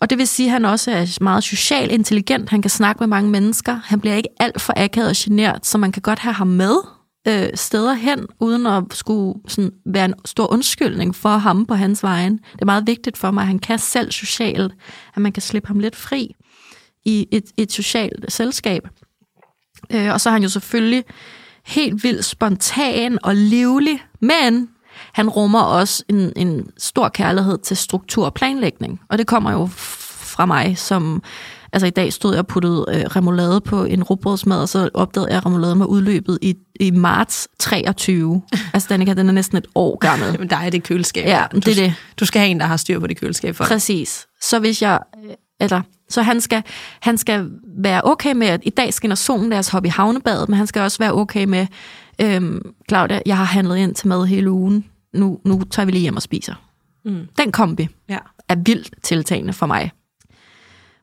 [0.00, 2.50] Og det vil sige, at han også er meget social intelligent.
[2.50, 3.80] Han kan snakke med mange mennesker.
[3.84, 6.76] Han bliver ikke alt for akavet og genert, så man kan godt have ham med
[7.28, 12.02] øh, steder hen, uden at skulle sådan, være en stor undskyldning for ham på hans
[12.02, 12.32] vejen.
[12.52, 14.72] Det er meget vigtigt for mig, at han kan selv socialt,
[15.14, 16.34] at man kan slippe ham lidt fri
[17.04, 18.88] i et, et socialt selskab.
[19.92, 21.04] Øh, og så er han jo selvfølgelig
[21.66, 24.68] helt vildt spontan og livlig, men
[25.12, 29.00] han rummer også en, en stor kærlighed til struktur og planlægning.
[29.08, 29.68] Og det kommer jo
[30.34, 31.22] fra mig, som...
[31.72, 35.30] Altså i dag stod jeg og puttede øh, remoulade på en rugbrødsmad, og så opdagede
[35.30, 38.42] jeg, at remouladen var udløbet i, i marts 23.
[38.74, 40.28] altså Danika, den er næsten et år gammel.
[40.32, 41.26] Jamen, der er det køleskab.
[41.26, 41.94] Ja, du, det er det.
[42.20, 43.64] Du skal have en, der har styr på det køleskab for.
[43.64, 44.26] Præcis.
[44.42, 46.62] Så hvis jeg, øh, eller, så han skal,
[47.00, 50.48] han skal være okay med, at i dag skinner solen, lad os hoppe i havnebadet,
[50.48, 51.66] men han skal også være okay med,
[52.20, 54.84] øhm, Claudia, jeg har handlet ind til mad hele ugen.
[55.14, 56.54] nu, nu tager vi lige hjem og spiser.
[57.04, 57.26] Mm.
[57.38, 58.18] Den kombi Ja.
[58.48, 59.90] er vildt tiltagende for mig.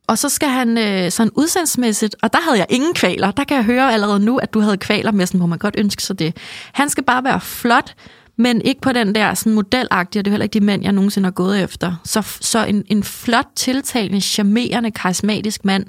[0.08, 3.32] Og så skal han øh, sådan udsendsmæssigt, og der havde jeg ingen kvaler.
[3.32, 5.76] Der kan jeg høre allerede nu, at du havde kvaler med, sådan, hvor man godt
[5.78, 6.38] ønske sig det.
[6.74, 7.94] Han skal bare være flot,
[8.38, 10.92] men ikke på den der sådan modelagtige, og det er heller ikke de mænd, jeg
[10.92, 11.96] nogensinde har gået efter.
[12.04, 15.86] Så, så en, en flot, tiltalende, charmerende, karismatisk mand,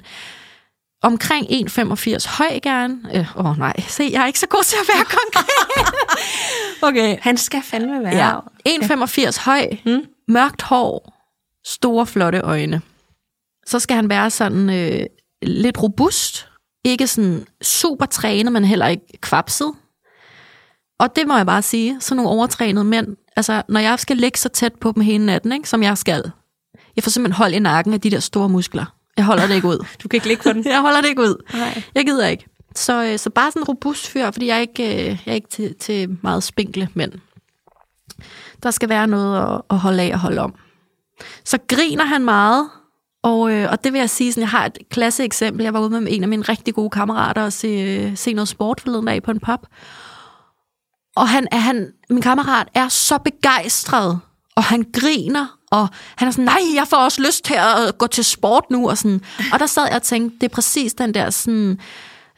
[1.03, 2.99] omkring 1,85 høj gerne.
[3.13, 5.49] Åh øh, oh, nej, se, jeg er ikke så god til at være konkret.
[6.87, 8.15] okay, Han skal fandme være.
[8.15, 8.39] Ja.
[8.69, 10.05] 1,85 høj, mm.
[10.27, 11.13] mørkt hår,
[11.65, 12.81] store, flotte øjne.
[13.65, 15.05] Så skal han være sådan øh,
[15.41, 16.47] lidt robust.
[16.85, 19.71] Ikke sådan super trænet, men heller ikke kvapset.
[21.03, 24.39] Og det må jeg bare sige, sådan nogle overtrænede mænd, altså når jeg skal ligge
[24.39, 26.31] så tæt på dem hele natten, ikke, som jeg skal,
[26.95, 28.85] jeg får simpelthen hold i nakken af de der store muskler.
[29.17, 29.85] Jeg holder det ikke ud.
[30.03, 30.65] Du kan ikke ligge på den.
[30.65, 31.43] Jeg holder det ikke ud.
[31.53, 31.83] Nej.
[31.95, 32.45] Jeg gider ikke.
[32.75, 35.33] Så, øh, så bare sådan en robust fyr, fordi jeg er ikke, øh, jeg er
[35.33, 37.11] ikke til, til meget spinkle mænd.
[38.63, 40.55] Der skal være noget at, at holde af og holde om.
[41.45, 42.69] Så griner han meget,
[43.23, 45.63] og, øh, og det vil jeg sige, sådan, jeg har et klasse eksempel.
[45.63, 48.47] Jeg var ude med en af mine rigtig gode kammerater og se, øh, se noget
[48.47, 49.65] sport forleden dag på en pub.
[51.15, 54.19] Og han, er han, min kammerat er så begejstret,
[54.55, 58.07] og han griner, og han er sådan, nej, jeg får også lyst til at gå
[58.07, 59.21] til sport nu, og sådan.
[59.53, 61.79] Og der sad jeg og tænkte, det er præcis den der sådan,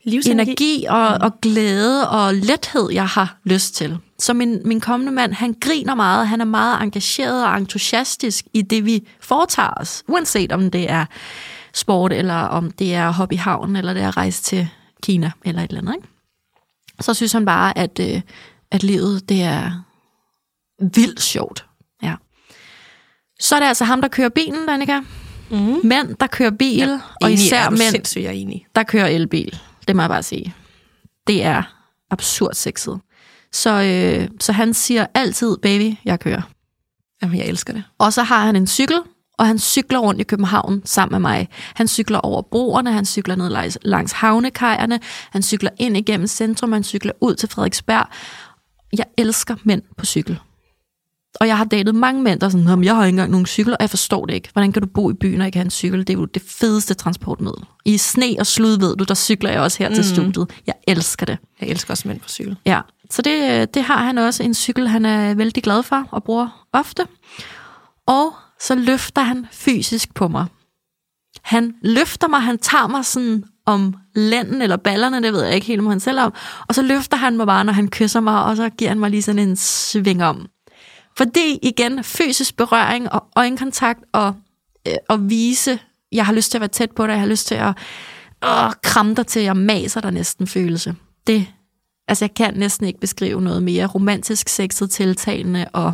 [0.04, 0.50] Livsenergi.
[0.52, 3.98] energi og, og glæde og lethed, jeg har lyst til.
[4.20, 8.62] Så min, min kommende mand, han griner meget, han er meget engageret og entusiastisk i
[8.62, 10.04] det, vi foretager os.
[10.08, 11.06] Uanset om det er
[11.74, 14.68] sport, eller om det er hop i havn, eller det er at rejse til
[15.04, 15.96] Kina, eller et eller andet.
[15.96, 16.08] Ikke?
[17.02, 18.22] Så synes han bare, at, øh,
[18.76, 19.84] at livet, det er
[20.80, 21.66] vildt sjovt.
[22.04, 22.16] Ja.
[23.40, 25.00] Så er det altså ham, der kører bilen, Danika.
[25.52, 25.80] Mm.
[25.84, 28.66] Mænd, der kører bil, ja, og især er mænd, jeg er enig.
[28.76, 29.60] der kører elbil.
[29.88, 30.56] Det må jeg bare sige.
[31.28, 31.64] Det er
[32.12, 33.00] absurd sexet.
[33.52, 36.42] Så, øh, så han siger altid, baby, jeg kører.
[37.22, 37.84] Jamen, jeg elsker det.
[37.98, 39.00] Og så har han en cykel,
[39.38, 41.50] og han cykler rundt i København sammen med mig.
[41.76, 45.00] Han cykler over broerne, han cykler ned langs havnekajerne,
[45.32, 48.08] han cykler ind igennem centrum, han cykler ud til Frederiksberg.
[48.98, 50.40] Jeg elsker mænd på cykel.
[51.40, 53.32] Og jeg har datet mange mænd, der er sådan, "Nå, men jeg har ikke engang
[53.32, 54.50] nogen cykel, og jeg forstår det ikke.
[54.54, 56.00] Hvordan kan du bo i byen og ikke have en cykel?
[56.00, 57.64] Det er jo det fedeste transportmiddel.
[57.86, 59.96] I sne og slud, ved du, der cykler jeg også her mm.
[59.96, 60.50] til studiet.
[60.68, 61.38] Jeg elsker det.
[61.62, 62.58] Jeg elsker også mænd på cykel.
[62.66, 62.82] Ja,
[63.12, 66.68] så det, det har han også en cykel, han er vældig glad for og bruger
[66.74, 67.08] ofte.
[68.08, 70.46] Og så løfter han fysisk på mig.
[71.42, 75.68] Han løfter mig, han tager mig sådan om lænden eller ballerne, det ved jeg ikke
[75.68, 76.34] helt, om han selv om.
[76.68, 79.10] Og så løfter han mig bare, når han kysser mig, og så giver han mig
[79.10, 80.48] lige sådan en sving om.
[81.18, 84.36] Fordi igen, fysisk berøring og øjenkontakt og,
[84.88, 85.80] øh, og vise,
[86.12, 87.78] jeg har lyst til at være tæt på dig, jeg har lyst til at
[88.44, 90.96] øh, kramme dig til, jeg maser dig næsten følelse.
[91.28, 91.48] Det,
[92.08, 95.94] altså jeg kan næsten ikke beskrive noget mere romantisk, sexet, tiltalende og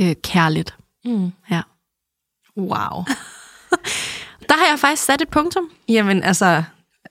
[0.00, 0.76] øh, kærligt.
[1.04, 1.32] Mm.
[1.50, 1.62] Ja.
[2.56, 3.04] Wow.
[4.48, 5.70] Der har jeg faktisk sat et punktum.
[5.88, 6.62] Jamen, altså,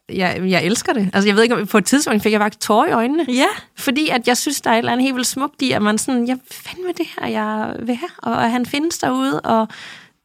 [0.10, 1.10] jeg, jeg elsker det.
[1.14, 3.26] Altså, jeg ved ikke, om på et tidspunkt fik jeg faktisk tårer i øjnene.
[3.30, 3.48] Ja.
[3.78, 5.98] Fordi at jeg synes, der er et eller andet helt vildt smukt i, at man
[5.98, 9.68] sådan, jeg fandme det her, jeg vil have, og han findes derude, og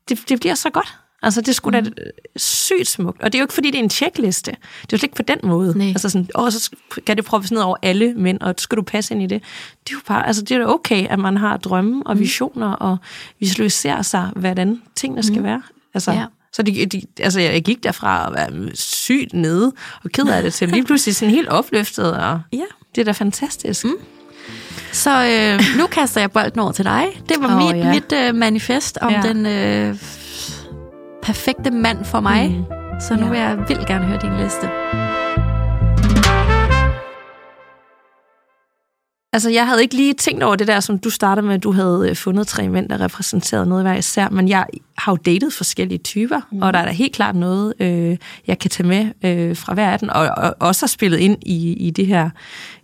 [0.09, 0.99] det, det bliver så godt.
[1.23, 1.85] Altså, det skulle mm.
[1.85, 2.03] da
[2.37, 3.23] sygt smukt.
[3.23, 4.51] Og det er jo ikke, fordi det er en checkliste.
[4.51, 5.79] Det er jo slet ikke på den måde.
[5.79, 5.88] Nej.
[5.88, 6.70] Altså sådan, åh, så
[7.07, 9.42] kan det proppes ned over alle mænd, og skal du passe ind i det.
[9.85, 12.99] Det er jo bare, altså det er okay, at man har drømme og visioner, og
[13.40, 15.62] visualiserer sig, hvordan tingene skal være.
[15.94, 16.25] Altså, Ja.
[16.52, 19.72] Så de, de, altså, jeg gik derfra at være sygt nede
[20.04, 22.58] og ked af det til lige pludselig sådan helt opløftet, og Ja.
[22.94, 23.84] det er da fantastisk.
[23.84, 23.90] Mm.
[24.92, 27.06] Så øh, nu kaster jeg bolden over til dig.
[27.28, 27.92] Det var oh, mit, ja.
[27.94, 29.20] mit øh, manifest om Ja.
[29.22, 29.96] den øh,
[31.22, 32.50] perfekte mand for mig.
[32.50, 32.64] Mm.
[33.00, 33.30] Så nu Ja.
[33.30, 34.68] vil jeg vildt gerne høre din liste.
[39.33, 41.73] Altså, jeg havde ikke lige tænkt over det der, som du startede med, at du
[41.73, 44.66] havde øh, fundet tre mænd, der repræsenterede noget hver især, men jeg
[44.99, 46.62] har jo datet forskellige typer, mm.
[46.62, 48.16] og der er da helt klart noget, øh,
[48.47, 51.38] jeg kan tage med øh, fra hver af den, og, og også har spillet ind
[51.43, 52.31] i, i det her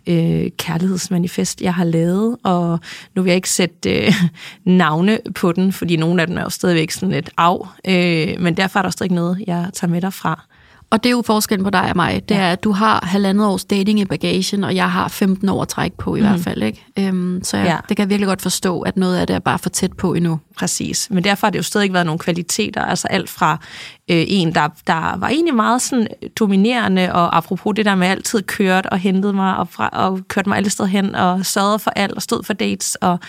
[0.07, 2.79] øh, kærlighedsmanifest, jeg har lavet, og
[3.15, 4.13] nu vil jeg ikke sætte øh,
[4.65, 7.57] navne på den, fordi nogle af dem er jo stadigvæk sådan lidt af,
[7.87, 10.45] øh, men derfor er der stadig noget, jeg tager med derfra.
[10.89, 12.29] Og det er jo forskellen på dig og mig.
[12.29, 15.61] Det er, at du har halvandet års dating i bagagen, og jeg har 15 år
[15.61, 16.27] at trække på i mm.
[16.27, 16.63] hvert fald.
[16.63, 16.85] Ikke?
[16.99, 17.71] Øhm, så jeg, Ja.
[17.71, 17.77] ja.
[17.89, 20.13] det kan jeg virkelig godt forstå, at noget af det er bare for tæt på
[20.13, 20.39] endnu.
[20.57, 21.07] Præcis.
[21.11, 22.85] Men derfor har det jo stadig været nogle kvaliteter.
[22.85, 23.57] Altså alt fra
[24.09, 26.07] øh, en, der, der var egentlig meget sådan
[26.39, 30.49] dominerende, og apropos det der med altid kørt og hentet mig, og, fra, og kørte
[30.49, 33.19] mig alle steder hen, og sørgede for alt, og stod for dates, og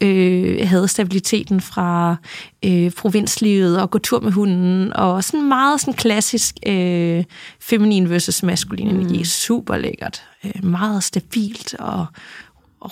[0.00, 2.16] øh, havde stabiliteten fra
[2.64, 7.24] øh, provinslivet, og gå tur med hunden, og sådan meget sådan klassisk øh,
[7.60, 9.24] feminin versus maskulin energi.
[9.24, 10.22] Super lækkert.
[10.44, 12.06] Øh, meget stabilt, og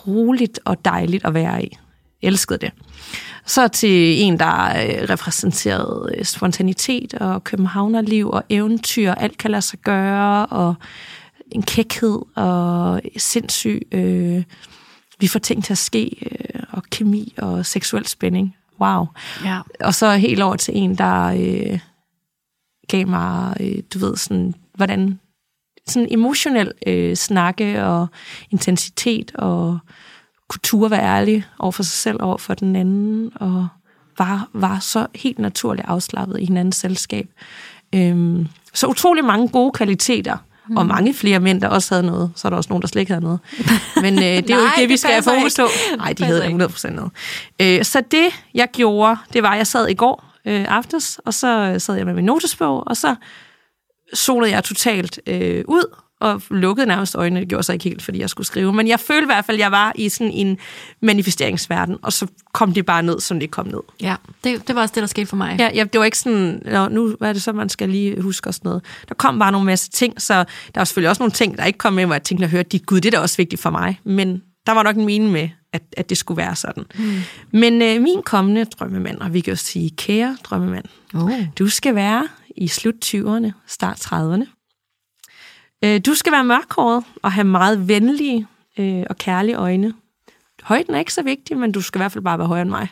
[0.07, 1.77] roligt og dejligt at være i.
[2.23, 2.71] Elskede det.
[3.47, 9.63] Så til en, der øh, repræsenterede øh, spontanitet og københavnerliv og eventyr, alt kan lade
[9.63, 10.75] sig gøre, og
[11.53, 14.43] en kækhed og sindssyg, øh,
[15.21, 16.34] vi får ting til at ske, og
[16.95, 18.57] kemi og seksuel spænding.
[18.81, 19.07] Wow.
[19.45, 19.61] Ja.
[19.81, 21.79] Og så helt over til en, der øh,
[22.89, 25.21] gav mig, øh, du ved, sådan, hvordan
[25.87, 28.07] sådan emotionel øh, snakke og
[28.51, 29.79] intensitet og
[30.49, 33.69] kultur være ærlig over for sig selv, over for den anden, og
[34.19, 37.29] var, var så helt naturligt afslappet i hinandens selskab.
[37.95, 40.37] Øhm, så utrolig mange gode kvaliteter,
[40.69, 40.77] mm.
[40.77, 42.33] og mange flere mænd, der også havde noget.
[42.37, 43.41] Så er der også nogen, der slet ikke havde noget.
[43.97, 45.67] Men øh, det er jo ikke det, vi det skal have fokus på.
[45.97, 47.13] Nej, de havde passer da 100% noget.
[47.61, 51.35] Øh, så det, jeg gjorde, det var, at jeg sad i går øh, aftes, og
[51.35, 53.15] så sad jeg med min notesbog, og så
[54.15, 57.41] solede jeg totalt øh, ud, og lukkede nærmest øjnene.
[57.41, 58.73] Det gjorde så ikke helt, fordi jeg skulle skrive.
[58.73, 60.59] Men jeg følte i hvert fald, at jeg var i sådan en
[61.03, 63.81] manifesteringsverden, og så kom det bare ned, som det kom ned.
[64.01, 65.57] Ja, det, det var også det, der skete for mig.
[65.59, 68.21] Ja, ja, det var ikke sådan, Nå, nu hvad er det så, man skal lige
[68.23, 68.85] huske og sådan noget.
[69.09, 70.45] Der kom bare nogle masse ting, så der
[70.81, 72.79] var selvfølgelig også nogle ting, der ikke kom med, hvor jeg tænkte, at høre, de,
[72.79, 74.01] gud, det er da også vigtigt for mig.
[74.05, 76.85] Men der var nok en mening med, at, at det skulle være sådan.
[76.99, 77.13] Mm.
[77.51, 81.31] Men øh, min kommende drømmemand, og vi kan jo sige kære drømmemand, Oh.
[81.59, 84.64] du skal være i slut 20'erne, start 30'erne.
[85.85, 88.47] Øh, Du skal være mørkhåret og have meget venlige
[88.79, 89.95] øh, og kærlige øjne.
[90.63, 92.71] Højden er ikke så vigtig, men du skal i hvert fald bare være højere end
[92.71, 92.89] mig.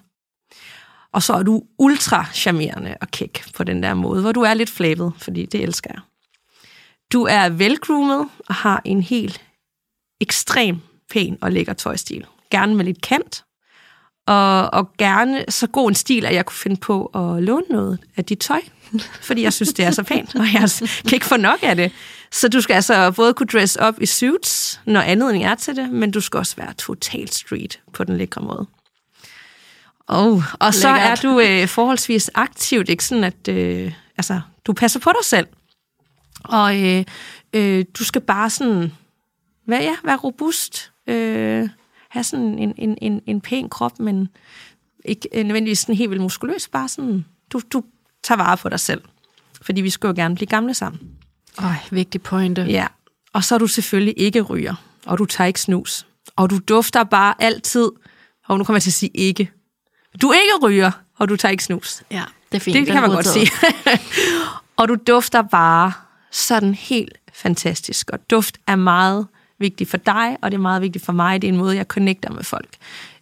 [1.13, 4.55] Og så er du ultra charmerende og kæk på den der måde, hvor du er
[4.55, 6.01] lidt flabet, fordi det elsker jeg.
[7.13, 9.41] Du er velgroomet og har en helt
[10.21, 12.27] ekstrem pæn og lækker tøjstil.
[12.51, 13.45] Gerne med lidt kant,
[14.33, 17.99] og, og gerne så god en stil, at jeg kunne finde på at låne noget
[18.17, 18.61] af dit tøj,
[19.29, 21.93] fordi jeg synes, det er så pænt, og jeg kan ikke få nok af det.
[22.31, 25.91] Så du skal altså både kunne dress op i suits, når anledning er til det,
[25.91, 28.67] men du skal også være totalt street på den lækre måde.
[30.09, 31.11] Oh, og så Lækkert.
[31.11, 35.47] er du øh, forholdsvis aktivt, ikke sådan at øh, altså, du passer på dig selv.
[36.45, 37.05] Og øh,
[37.53, 38.93] øh, du skal bare sådan
[39.67, 41.69] være, ja, være robust, øh,
[42.13, 44.29] have sådan en, en, en, en pæn krop, men
[45.05, 47.83] ikke nødvendigvis sådan helt vildt muskuløs, bare sådan, du, du
[48.23, 49.03] tager vare på dig selv.
[49.63, 51.01] Fordi vi skal jo gerne blive gamle sammen.
[51.59, 52.63] Øj, vigtig pointe.
[52.63, 52.87] Ja,
[53.33, 54.75] og så er du selvfølgelig ikke ryger,
[55.07, 57.91] og du tager ikke snus, og du dufter bare altid,
[58.47, 59.51] og nu kommer jeg til at sige ikke.
[60.23, 62.03] Du ikke ryger, og du tager ikke snus.
[62.11, 62.75] ja det er fint.
[62.75, 63.51] Det den kan man godt sige.
[64.77, 65.93] og du dufter bare
[66.31, 69.27] sådan helt fantastisk, og duft er meget
[69.63, 71.43] vigtigt for dig, og det er meget vigtigt for mig.
[71.43, 72.69] Det er en måde, jeg connecter med folk.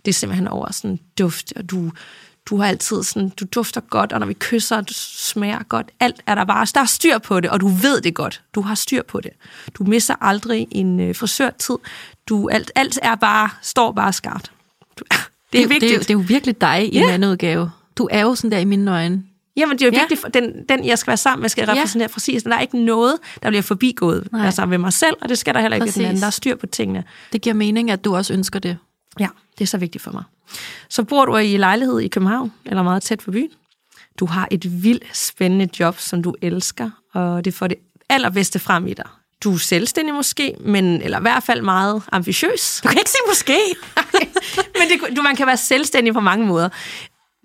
[0.05, 1.93] Det er simpelthen over sådan duft, og du,
[2.47, 5.91] du har altid sådan, du dufter godt, og når vi kysser, du smager godt.
[6.01, 8.43] Alt er der bare, der er styr på det, og du ved det godt.
[8.55, 9.31] Du har styr på det.
[9.75, 11.77] Du misser aldrig en øh, frisørtid.
[12.29, 14.53] Du, alt, alt er bare, står bare skarpt.
[14.99, 15.05] Du,
[15.53, 15.93] det er Det, vigtigt.
[15.99, 17.05] det, det er jo virkelig dig i Ja.
[17.05, 17.71] en anden udgave.
[17.99, 19.23] Du er jo sådan der i mine øjne.
[19.57, 20.01] Jamen, det er jo Ja.
[20.09, 22.13] vigtigt, den, den, jeg skal være sammen med, skal repræsentere ja.
[22.13, 22.43] præcis.
[22.43, 24.47] Der er ikke noget, der bliver forbigået Nej.
[24.47, 26.09] altså ved mig selv, og det skal der heller ikke ved den Præcis.
[26.09, 26.21] anden.
[26.21, 27.05] Der er styr på tingene.
[27.33, 28.79] Det giver mening, at du også ønsker det.
[29.21, 30.23] Ja, det er så vigtigt for mig.
[30.89, 33.49] Så bor du i lejlighed i København, eller meget tæt på byen.
[34.19, 37.77] Du har et vildt spændende job, som du elsker, og det får det
[38.09, 39.05] allerbedste frem i dig.
[39.45, 42.81] Du er selvstændig måske, men, eller i hvert fald meget ambitiøs.
[42.85, 43.59] Du kan ikke sige måske.
[44.79, 46.69] men det, du, man kan være selvstændig på mange måder.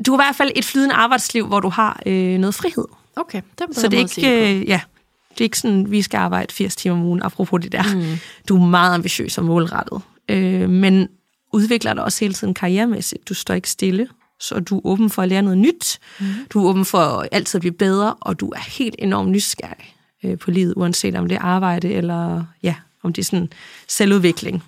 [0.05, 2.86] Du har i hvert fald et flydende arbejdsliv, hvor du har øh, noget frihed.
[3.15, 4.81] Okay, det er en Så det er ikke, øh, ja,
[5.29, 7.84] det er ikke sådan, vi skal arbejde 80 timer om ugen, apropos det der.
[7.95, 8.17] Mm.
[8.49, 11.08] Du er meget ambitiøs og målrettet, øh, men
[11.53, 13.29] udvikler dig også hele tiden karrieremæssigt.
[13.29, 14.08] Du står ikke stille,
[14.39, 15.99] så du er åben for at lære noget nyt.
[16.19, 16.25] Mm.
[16.49, 20.38] Du er åben for altid at blive bedre, og du er helt enormt nysgerrig øh,
[20.38, 23.49] på livet, uanset om det er arbejde eller ja, om det er sådan
[23.88, 24.63] selvudvikling.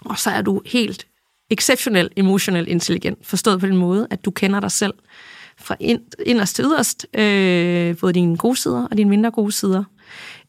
[0.00, 1.06] Og så er du helt
[1.50, 4.94] exceptionel emotionel intelligent, forstået på den måde, at du kender dig selv
[5.58, 9.84] fra ind, inderst til yderst, øh, både dine gode sider og dine mindre gode sider.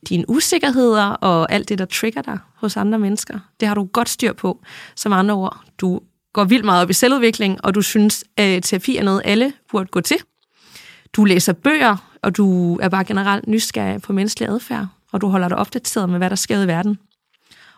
[0.10, 4.09] Dine usikkerheder og alt det, der trigger dig hos andre mennesker, det har du godt
[4.09, 4.63] styr på.
[4.95, 5.99] Som andre ord, du
[6.34, 9.86] går vildt meget op i selvudvikling, og du synes, at terapi er noget, alle burde
[9.86, 10.17] gå til.
[11.13, 15.47] Du læser bøger, og du er bare generelt nysgerrig på menneskelig adfærd, og du holder
[15.47, 16.97] dig opdateret med, hvad der sker i verden.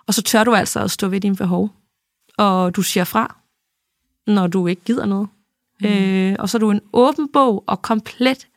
[0.08, 1.72] Og så tør du altså at stå ved dine behov,
[2.38, 3.36] og du siger fra,
[4.28, 5.28] når du ikke gider noget.
[5.82, 5.88] Mm.
[5.88, 8.48] Øh, og så er du en åben bog og komplet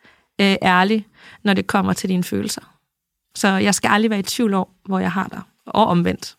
[0.41, 1.07] øh, ærlig,
[1.43, 2.63] når det kommer til dine følelser.
[3.35, 6.37] Så jeg skal aldrig være i tvivl om, hvor jeg har dig, og omvendt.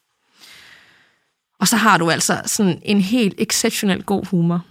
[1.59, 4.65] Og så har du altså sådan en helt exceptionelt god humor.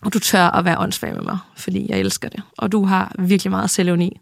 [0.00, 2.42] Og du tør at være åndssvag med mig, fordi jeg elsker det.
[2.58, 4.20] Og du har virkelig meget selvevni.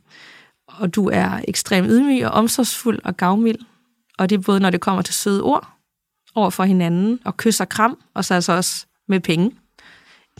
[0.66, 3.58] Og du er ekstremt ydmyg og omsorgsfuld og gavmild.
[4.18, 5.68] Og det er både, når det kommer til søde ord,
[6.34, 9.52] over for hinanden, og kys og kram, og så altså også med penge.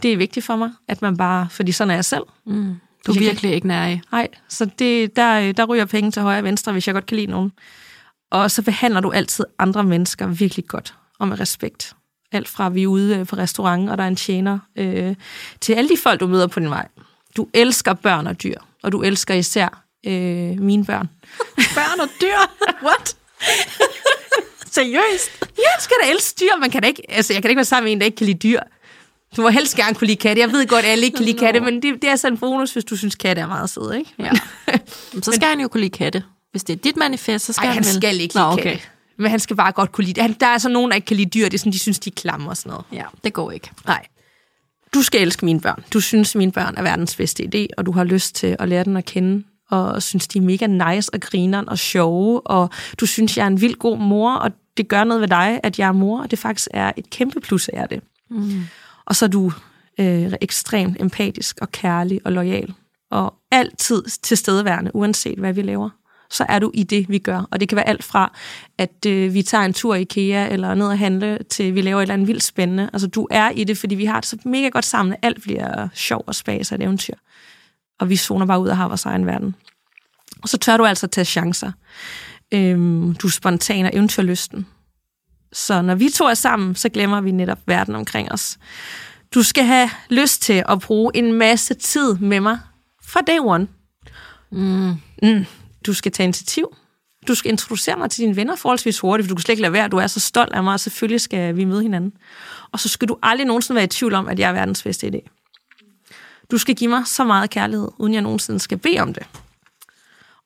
[0.02, 2.22] Det er vigtigt for mig, at man bare, fordi sådan er jeg selv.
[2.46, 2.74] Mm.
[3.06, 4.00] Du er virkelig ikke nær i.
[4.12, 7.16] Nej, så det, der, der ryger penge til højre og venstre, hvis jeg godt kan
[7.16, 7.52] lide nogen.
[8.30, 11.96] Og så behandler du altid andre mennesker virkelig godt og med respekt.
[12.32, 15.14] Alt fra vi er ude øh, på restaurant, og der er en tjener, øh,
[15.60, 16.88] til alle de folk, du møder på din vej.
[17.36, 21.08] Du elsker børn og dyr, og du elsker især øh, mine børn.
[21.76, 22.38] Børn og dyr?
[22.86, 23.16] What?
[24.70, 25.30] Seriøst?
[25.40, 26.60] Jeg skal da elske dyr.
[26.60, 28.16] Man kan da ikke, altså, jeg kan da ikke være sammen med en, der ikke
[28.16, 28.60] kan lide dyr.
[29.36, 30.42] Du må helst gerne kunne lide katte.
[30.42, 32.38] Jeg ved godt, at alle ikke kan lide katte, men det, det er sådan en
[32.38, 34.10] bonus, hvis du synes, katte er meget søde, ikke?
[34.18, 34.30] Ja.
[35.22, 36.22] Så skal han jo kunne lide katte.
[36.50, 37.94] Hvis det er dit manifest, så skal Ej, han vel...
[37.94, 38.62] skal ikke Nå, lide okay.
[38.62, 38.86] katte.
[39.18, 40.22] Men han skal bare godt kunne lide det.
[40.22, 41.44] Han, der er så nogen, der ikke kan lide dyr.
[41.44, 42.84] Det er sådan, de synes, de er klamme og sådan noget.
[42.92, 43.70] Ja, det går ikke.
[43.86, 44.06] Nej.
[44.94, 45.84] Du skal elske mine børn.
[45.92, 48.84] Du synes, mine børn er verdens bedste idé, og du har lyst til at lære
[48.84, 53.06] dem at kende, og synes, de er mega nice og grineren og sjove, og du
[53.06, 55.88] synes, jeg er en vild god mor, og det gør noget ved dig, at jeg
[55.88, 58.02] er mor, og det faktisk er et kæmpe plus af det.
[58.30, 58.62] Mm.
[59.04, 59.52] Og så er du
[59.98, 62.74] øh, ekstremt empatisk og kærlig og lojal,
[63.10, 65.90] og altid tilstedeværende, uanset hvad vi laver
[66.30, 67.48] så er du i det, vi gør.
[67.50, 68.32] Og det kan være alt fra,
[68.78, 71.98] at øh, vi tager en tur i IKEA, eller ned og handle, til vi laver
[71.98, 72.90] et eller andet vildt spændende.
[72.92, 75.16] Altså, du er i det, fordi vi har det så mega godt sammen.
[75.22, 77.14] Alt bliver sjov og spas og et eventyr.
[78.00, 79.54] Og vi zoner bare ud og har vores egen verden.
[80.42, 81.72] Og så tør du altså tage chancer.
[82.54, 84.66] Øhm, du er spontan og eventyrlysten.
[85.52, 88.58] Så når vi to er sammen, så glemmer vi netop verden omkring os.
[89.34, 92.58] Du skal have lyst til at bruge en masse tid med mig
[93.04, 93.68] fra day one.
[94.50, 94.92] Mm.
[95.22, 95.44] Mm.
[95.86, 96.76] Du skal tage initiativ.
[97.28, 99.72] Du skal introducere mig til dine venner forholdsvis hurtigt, for du kan slet ikke lade
[99.72, 99.88] være.
[99.88, 102.12] Du er så stolt af mig, og selvfølgelig skal vi møde hinanden.
[102.72, 105.06] Og så skal du aldrig nogensinde være i tvivl om, at jeg er verdens bedste
[105.06, 105.28] idé.
[106.50, 109.26] Du skal give mig så meget kærlighed, uden jeg nogensinde skal bede om det.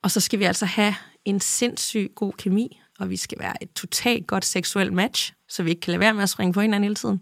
[0.03, 0.95] Og så skal vi altså have
[1.25, 5.71] en sindssyg god kemi, og vi skal være et totalt godt seksuelt match, så vi
[5.71, 7.21] ikke kan lade være med at springe på hinanden hele tiden.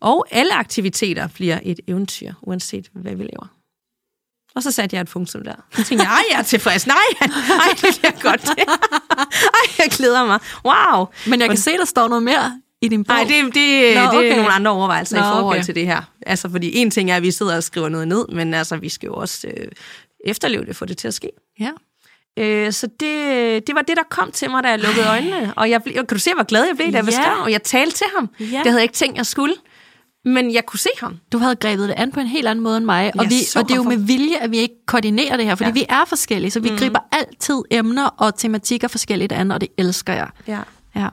[0.00, 3.56] Og alle aktiviteter bliver et eventyr, uanset hvad vi laver.
[4.54, 5.54] Og så satte jeg et punktum der.
[5.72, 6.86] Så tænkte jeg, ej, jeg er tilfreds.
[6.86, 8.48] Nej, ej, det bliver godt.
[9.58, 10.38] Ej, jeg glæder mig.
[10.64, 11.06] Wow.
[11.26, 13.16] Men jeg kan se, der står noget mere i din bog.
[13.16, 14.36] Nej, det, det, Nå, det er okay.
[14.36, 15.64] nogle andre overvejelser Nå, i forhold okay.
[15.64, 16.02] til det her.
[16.26, 18.88] Altså, fordi en ting er, at vi sidder og skriver noget ned, men altså, vi
[18.88, 19.68] skal jo også øh,
[20.26, 21.30] efterleve det, få det til at ske.
[21.60, 21.70] Ja.
[22.38, 25.52] Øh, så det, det var det, der kom til mig, da jeg lukkede øjnene.
[25.56, 27.06] Og jeg blev, kan du se, hvor glad jeg blev, da jeg Ja.
[27.06, 27.36] beskrev?
[27.44, 28.28] Og jeg talte til ham.
[28.40, 28.44] Ja.
[28.44, 29.54] Det havde jeg ikke tænkt, jeg skulle.
[30.24, 31.16] Men jeg kunne se ham.
[31.32, 33.36] Du havde grebet det an på en helt anden måde end mig, og, Jeg vi,
[33.56, 35.72] og det er jo for- med vilje, at vi ikke koordinerer det her, fordi Ja.
[35.74, 36.76] vi er forskellige, så vi mm.
[36.76, 40.28] griber altid emner og tematikker forskelligt an, og det elsker jeg.
[40.46, 40.58] Ja.
[40.96, 41.08] Ja.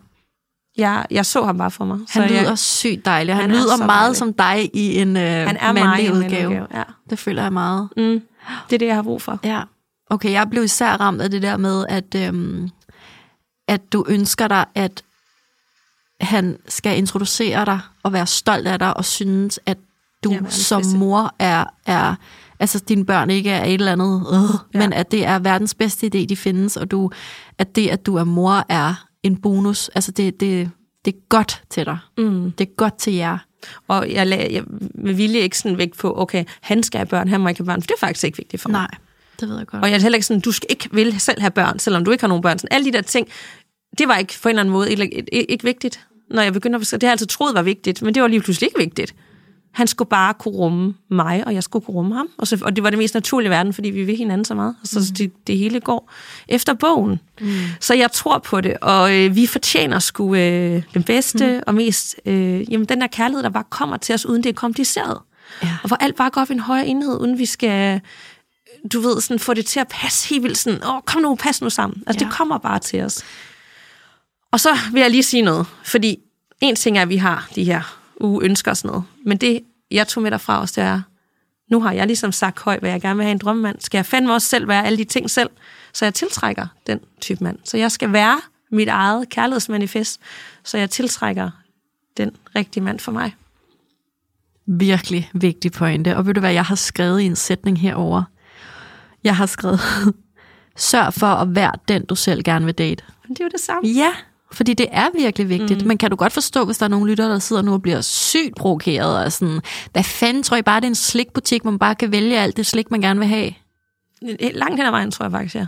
[0.77, 1.97] Jeg, jeg så ham bare for mig.
[1.97, 4.17] Han så lyder jeg, sygt dejlig, han, Han er lyder meget dejlig.
[4.17, 6.47] som dig i en øh, han er mandlig udgave.
[6.47, 6.67] udgave.
[6.73, 6.83] Ja.
[7.09, 7.89] Det føler jeg meget.
[7.97, 8.21] Mm.
[8.69, 9.39] Det er det, jeg har brug for.
[9.43, 9.61] Ja.
[10.09, 12.69] Okay, jeg blev især ramt af det der med, at, øhm,
[13.67, 15.03] at du ønsker dig, at
[16.21, 19.77] han skal introducere dig og være stolt af dig og synes, at
[20.23, 20.97] du verdens som bedste.
[20.97, 22.15] mor er, er,
[22.59, 24.79] altså dine børn ikke er et eller andet, øh, Ja.
[24.79, 27.11] men at det er verdens bedste idé, de findes, og du,
[27.57, 29.89] at det, at du er mor, er en bonus.
[29.95, 30.71] Altså det, det,
[31.05, 31.97] det er godt til dig.
[32.17, 32.51] Mm.
[32.51, 33.37] Det er godt til jer.
[33.87, 34.63] Og jeg lagde jeg
[34.95, 37.65] med vilje ikke sådan vægt på, okay, han skal have børn, han må ikke have
[37.65, 38.79] børn, for det er faktisk ikke vigtigt for mig.
[38.79, 38.87] Nej,
[39.39, 39.83] det ved jeg godt.
[39.83, 42.11] Og jeg er heller ikke sådan, du skal ikke vil selv have børn, selvom du
[42.11, 42.59] ikke har nogen børn.
[42.59, 43.27] Sådan, alle de der ting,
[43.97, 45.99] det var ikke på en eller anden måde ikke, ikke, ikke vigtigt.
[46.29, 48.41] Når jeg begyndte at det har jeg altid troet var vigtigt, men det var lige
[48.41, 49.15] pludselig ikke vigtigt.
[49.73, 52.27] Han skulle bare kunne rumme mig, og jeg skulle kunne rumme ham.
[52.37, 54.55] Og, så, og det var det mest naturlige i verden, fordi vi vil hinanden så
[54.55, 54.75] meget.
[54.83, 55.15] Så mm.
[55.15, 56.11] det, det hele går
[56.47, 57.19] efter bogen.
[57.41, 57.49] Mm.
[57.79, 61.63] Så jeg tror på det, og øh, vi fortjener sgu øh, den bedste mm.
[61.67, 64.53] og mest, øh, jamen den der kærlighed, der bare kommer til os, uden det er
[64.53, 65.17] kompliceret.
[65.63, 65.77] Ja.
[65.83, 68.01] Og hvor alt bare går op i en højere enhed, uden vi skal
[68.93, 71.61] du ved, sådan, få det til at passe helt vildt sådan, åh, kom nu, pas
[71.61, 72.03] nu sammen.
[72.07, 72.29] Altså, ja.
[72.29, 73.23] Det kommer bare til os.
[74.51, 76.19] Og så vil jeg lige sige noget, fordi
[76.61, 79.61] en ting er, at vi har de her uge ønsker og sådan noget, men det,
[79.91, 81.01] jeg tog med derfra også, det er,
[81.71, 83.79] nu har jeg ligesom sagt højt, hvad jeg gerne vil have en drømmemand.
[83.79, 85.49] Skal jeg fandme også selv være alle de ting selv,
[85.93, 87.59] så jeg tiltrækker den type mand.
[87.63, 90.19] Så jeg skal være mit eget kærlighedsmanifest,
[90.63, 91.49] så jeg tiltrækker
[92.17, 93.35] den rigtige mand for mig.
[94.65, 96.17] Virkelig vigtig pointe.
[96.17, 98.23] Og ved du hvad, jeg har skrevet i en sætning herover.
[99.23, 99.79] Jeg har skrevet,
[100.75, 103.03] sørg for at være den, du selv gerne vil date.
[103.27, 103.89] Men det er jo det samme.
[103.89, 104.13] Ja,
[104.51, 105.81] fordi det er virkelig vigtigt.
[105.81, 105.87] Mm.
[105.87, 108.01] Men kan du godt forstå, hvis der er nogle lyttere, der sidder nu og bliver
[108.01, 109.61] sygt provokeret og sådan,
[109.91, 112.57] hvad fanden tror I bare, det er en slikbutik, hvor man bare kan vælge alt
[112.57, 113.53] det slik, man gerne vil have?
[114.53, 115.67] Langt hen ad vejen, tror jeg faktisk, ja.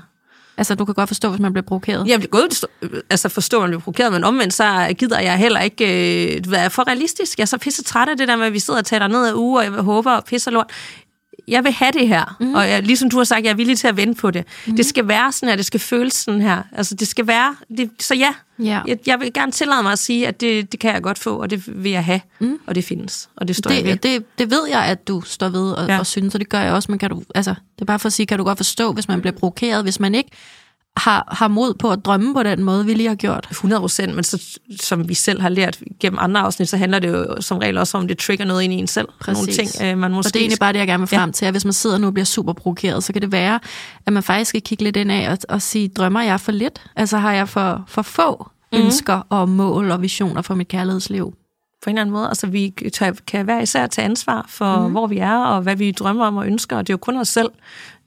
[0.58, 2.08] Altså, du kan godt forstå, hvis man bliver provokeret.
[2.08, 2.66] Jeg vil godt
[3.10, 6.70] altså forstå, at man bliver provokeret, men omvendt så gider jeg heller ikke øh, være
[6.70, 7.38] for realistisk.
[7.38, 9.28] Jeg er så pisse træt af det der med, at vi sidder og tager ned
[9.28, 10.72] af uge, og jeg håber og pisser lort.
[11.48, 12.54] Jeg vil have det her, mm.
[12.56, 14.46] og jeg, ligesom du har sagt, jeg er villig til at vente på det.
[14.68, 14.76] Mm.
[14.76, 16.64] Det skal være sådan her, det skal føles sådan her.
[16.72, 18.34] Altså, det skal være, det, så ja,
[18.64, 18.82] Ja.
[18.88, 21.42] jeg, jeg vil gerne tillade mig at sige, at det, det kan jeg godt få,
[21.42, 22.60] og det vil jeg have, mm.
[22.68, 23.92] og det findes, og det står jeg ved.
[23.92, 26.00] Det, det, det ved jeg, at du står ved og, ja.
[26.00, 26.92] og synes, og det gør jeg også.
[26.92, 29.08] Men kan du, altså, det er bare for at sige, kan du godt forstå, hvis
[29.08, 30.30] man bliver provokeret, hvis man ikke
[31.00, 33.48] har, har mod på at drømme på den måde, vi lige har gjort.
[33.52, 37.08] 100 procent, men så, som vi selv har lært gennem andre afsnit, så handler det
[37.08, 39.08] jo som regel også om, at det trigger noget ind i en selv.
[39.28, 40.30] Nogle ting, øh, man måske...
[40.30, 41.18] Og det er egentlig bare det, jeg gerne vil Ja.
[41.22, 43.60] frem til, at hvis man sidder nu og bliver super provokeret, så kan det være,
[44.06, 46.82] at man faktisk skal kigge lidt ind af og, og sige, drømmer jeg for lidt?
[46.96, 48.80] Altså har jeg for, for få mm.
[48.80, 51.34] ønsker og mål og visioner for mit kærlighedsliv?
[51.84, 52.28] på en eller anden måde.
[52.28, 52.70] Altså, vi
[53.28, 54.92] kan hver især tage ansvar for, mm.
[54.92, 57.18] hvor vi er, og hvad vi drømmer om og ønsker, og det er jo kun
[57.18, 57.50] os selv,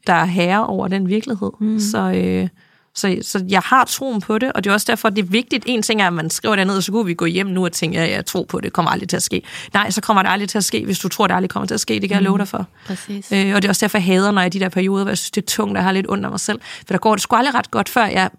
[0.07, 1.51] der er herre over den virkelighed.
[1.59, 1.79] Mm.
[1.79, 2.47] Så, øh,
[2.95, 5.63] så, så jeg har troen på det, og det er også derfor, det er vigtigt.
[5.67, 7.65] En ting er, at man skriver det ned, og så kunne vi gå hjem nu
[7.65, 9.41] og tænke, ja, jeg tror på det, kommer aldrig til at ske.
[9.73, 11.73] Nej, så kommer det aldrig til at ske, hvis du tror, det aldrig kommer til
[11.73, 11.93] at ske.
[11.99, 12.67] Det kan jeg love dig for.
[12.85, 13.31] Præcis.
[13.31, 15.03] Øh, og det er også derfor, jeg hader, når jeg er i de der perioder,
[15.03, 16.61] hvor jeg synes, det er tungt, og jeg har lidt ondt af mig selv.
[16.87, 18.29] For der går det sgu aldrig ret godt, før jeg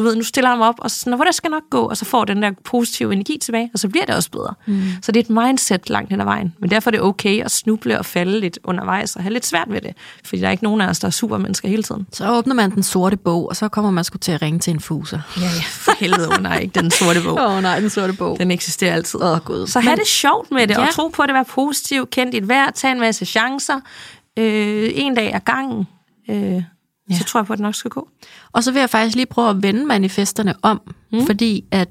[0.00, 1.80] du ved, nu stiller jeg mig op, og så sådan, hvor det skal nok gå,
[1.80, 4.54] og så får den der positive energi tilbage, og så bliver det også bedre.
[4.66, 4.82] Mm.
[5.02, 6.54] Så det er et mindset langt hen ad vejen.
[6.58, 9.66] Men derfor er det okay at snuble og falde lidt undervejs, og have lidt svært
[9.68, 9.94] ved det.
[10.24, 12.06] Fordi der er ikke nogen af os, der er supermennesker hele tiden.
[12.12, 14.70] Så åbner man den sorte bog, og så kommer man sgu til at ringe til
[14.70, 15.20] en fuser.
[15.36, 17.38] Ja, ja, for helvede, oh, nej, ikke den sorte bog.
[17.46, 18.38] Åh oh, nej, den sorte bog.
[18.38, 19.22] Den eksisterer altid.
[19.22, 19.66] Åh, Gud.
[19.66, 20.86] Så have det sjovt med det, ja.
[20.86, 23.80] Og tro på at det, være positiv, kend dit værd, tag en masse chancer,
[24.38, 25.86] øh, en dag ad gangen.
[26.30, 26.62] Øh,
[27.10, 27.18] ja.
[27.18, 28.08] Så tror jeg på, at det nok skal gå.
[28.52, 30.80] Og så vil jeg faktisk lige prøve at vende manifesterne om,
[31.12, 31.26] mm.
[31.26, 31.88] fordi at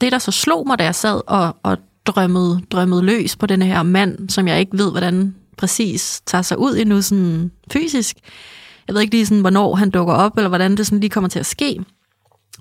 [0.00, 3.62] det, der så slog mig, da jeg sad og, og drømmede, drømmede løs på den
[3.62, 8.16] her mand, som jeg ikke ved, hvordan præcis tager sig ud endnu sådan fysisk.
[8.86, 11.28] Jeg ved ikke lige sådan, hvornår han dukker op, eller hvordan det sådan lige kommer
[11.28, 11.84] til at ske.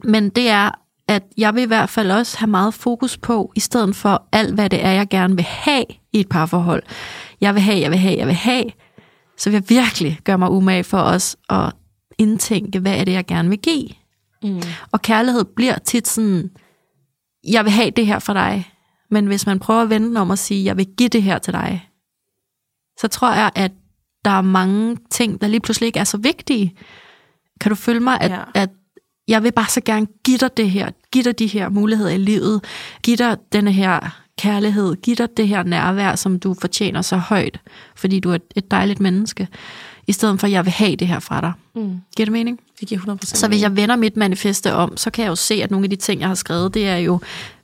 [0.04, 0.72] Men det er,
[1.08, 4.54] at jeg vil i hvert fald også have meget fokus på, i stedet for alt,
[4.54, 6.84] hvad det er, jeg gerne vil have i et parforhold.
[7.42, 8.64] Jeg vil have, jeg vil have, jeg vil have.
[9.40, 11.74] Så vil jeg virkelig gøre mig umage for os at
[12.18, 13.90] indtænke, hvad er det, jeg gerne vil give.
[14.44, 14.62] Mm.
[14.92, 16.52] Og kærlighed bliver tit sådan,
[17.48, 18.74] jeg vil have det her for dig.
[19.12, 21.54] Men hvis man prøver at vende om og sige, jeg vil give det her til
[21.54, 21.90] dig,
[23.00, 23.72] så tror jeg, at
[24.26, 26.76] der er mange ting, der lige pludselig ikke er så vigtige.
[27.62, 28.44] Kan du følge mig, at, ja.
[28.56, 28.70] at
[29.28, 32.18] jeg vil bare så gerne give dig det her, give dig de her muligheder i
[32.18, 32.64] livet,
[33.04, 37.60] give dig denne her kærlighed, give dig det her nærvær, som du fortjener så højt,
[37.96, 39.48] fordi du er et- et dejligt menneske,
[40.08, 41.52] i stedet for, at jeg vil have det her fra dig.
[41.76, 41.82] Mm.
[42.18, 42.60] Giver det mening?
[42.80, 43.38] Det giver 100%.
[43.40, 45.90] Så hvis jeg vender mit manifeste om, så kan jeg jo se, at nogle af
[45.90, 47.20] de ting, jeg har skrevet, det er jo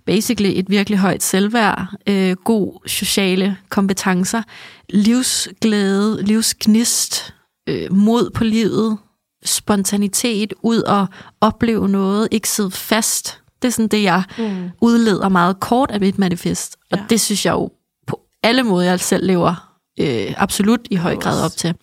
[0.05, 4.41] basically et virkelig højt selvværd, øh, god sociale kompetencer,
[4.89, 7.33] livsglæde, livsgnist,
[7.69, 8.97] øh, mod på livet,
[9.45, 11.07] spontanitet, ud og
[11.41, 13.41] opleve noget, ikke sidde fast.
[13.65, 14.69] Det er sådan det, jeg Mm.
[14.81, 16.77] udleder meget kort af mit manifest.
[16.91, 17.03] Og Ja.
[17.09, 17.69] det synes jeg jo
[18.07, 21.73] på alle måder, jeg selv lever øh, absolut i høj grad op til.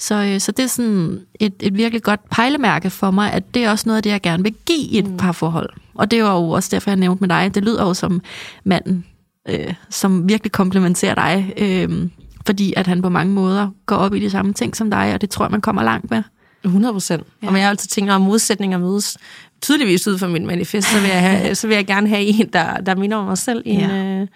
[0.00, 3.64] Så, øh, så det er sådan et, et virkelig godt pejlemærke for mig, at det
[3.64, 5.16] er også noget af det, jeg gerne vil give i et mm.
[5.16, 5.70] parforhold.
[5.94, 7.54] Og det var jo også derfor, jeg nævnte med dig.
[7.54, 8.20] Det lyder jo som
[8.64, 9.04] manden,
[9.48, 12.08] øh, som virkelig komplementerer dig, øh,
[12.46, 15.20] fordi at han på mange måder går op i de samme ting som dig, og
[15.20, 16.22] det tror jeg, man kommer langt med.
[16.64, 17.22] 100 procent.
[17.42, 17.48] Ja.
[17.48, 19.16] Og jeg har altid tænkt, når modsætninger mødes
[19.62, 22.48] tydeligvis ud fra mit manifest, så vil jeg, have, så vil jeg gerne have en,
[22.52, 23.62] der, der minder om mig selv.
[23.66, 24.20] En, Ja.
[24.20, 24.26] øh,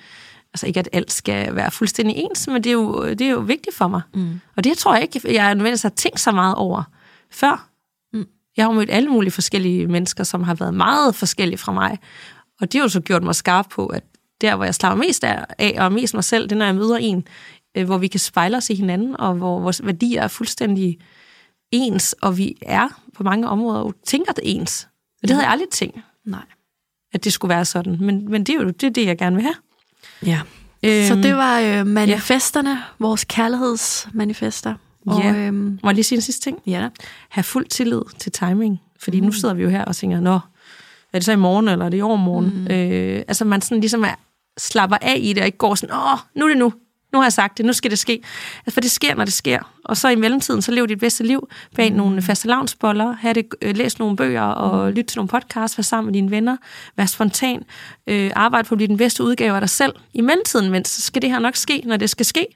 [0.54, 3.38] altså ikke, at alt skal være fuldstændig ens, men det er jo, det er jo
[3.40, 4.00] vigtigt for mig.
[4.14, 4.40] Mm.
[4.56, 6.82] Og det tror jeg ikke, jeg nødvendigvis har tænkt så meget over
[7.30, 7.68] før.
[8.12, 8.26] Mm.
[8.56, 11.98] Jeg har jo mødt alle mulige forskellige mennesker, som har været meget forskellige fra mig.
[12.60, 14.02] Og det har jo så gjort mig skarp på, at
[14.40, 16.96] der, hvor jeg slapper mest af, og mest mig selv, det er, når jeg møder
[16.96, 17.24] en,
[17.76, 20.98] øh, hvor vi kan spejle os i hinanden, og hvor vores værdier er fuldstændig
[21.72, 24.88] ens, og vi er på mange områder jo tænker det ens.
[25.22, 26.42] Og det havde jeg aldrig tænkt, Nej.
[27.12, 27.96] at det skulle være sådan.
[28.00, 29.54] Men, men det er jo det, er det, jeg gerne vil have.
[30.26, 30.40] Ja.
[30.82, 32.78] Øhm, Så det var øh, manifesterne, ja.
[32.98, 34.74] vores kærlighedsmanifester.
[35.06, 35.34] Og, Ja.
[35.34, 36.58] øhm, Må jeg lige sige en sidste ting?
[36.66, 36.88] ja.
[37.28, 38.80] Have fuld tillid til timing.
[39.00, 39.26] Fordi mm.
[39.26, 40.34] nu sidder vi jo her og tænker, nå,
[41.12, 42.58] er det så i morgen, eller er det i overmorgen?
[42.60, 42.66] Mm.
[42.70, 44.14] Øh, altså man sådan ligesom er,
[44.58, 46.72] slapper af i det, og ikke går sådan, åh, nu er det nu.
[47.12, 48.22] Nu har jeg sagt det, nu skal det ske.
[48.58, 49.72] Altså, for det sker, når det sker.
[49.84, 51.96] Og så i mellemtiden, så lev dit bedste liv bag mm.
[51.96, 54.94] nogle faste lavnsboller, have det, øh, læs nogle bøger og mm.
[54.94, 56.56] lyt til nogle podcasts, vær sammen med dine venner,
[56.96, 57.62] vær spontan,
[58.06, 59.92] øh, arbejde på at blive den bedste udgave af dig selv.
[60.14, 62.46] I mellemtiden, mens så skal det her nok ske, når det skal ske.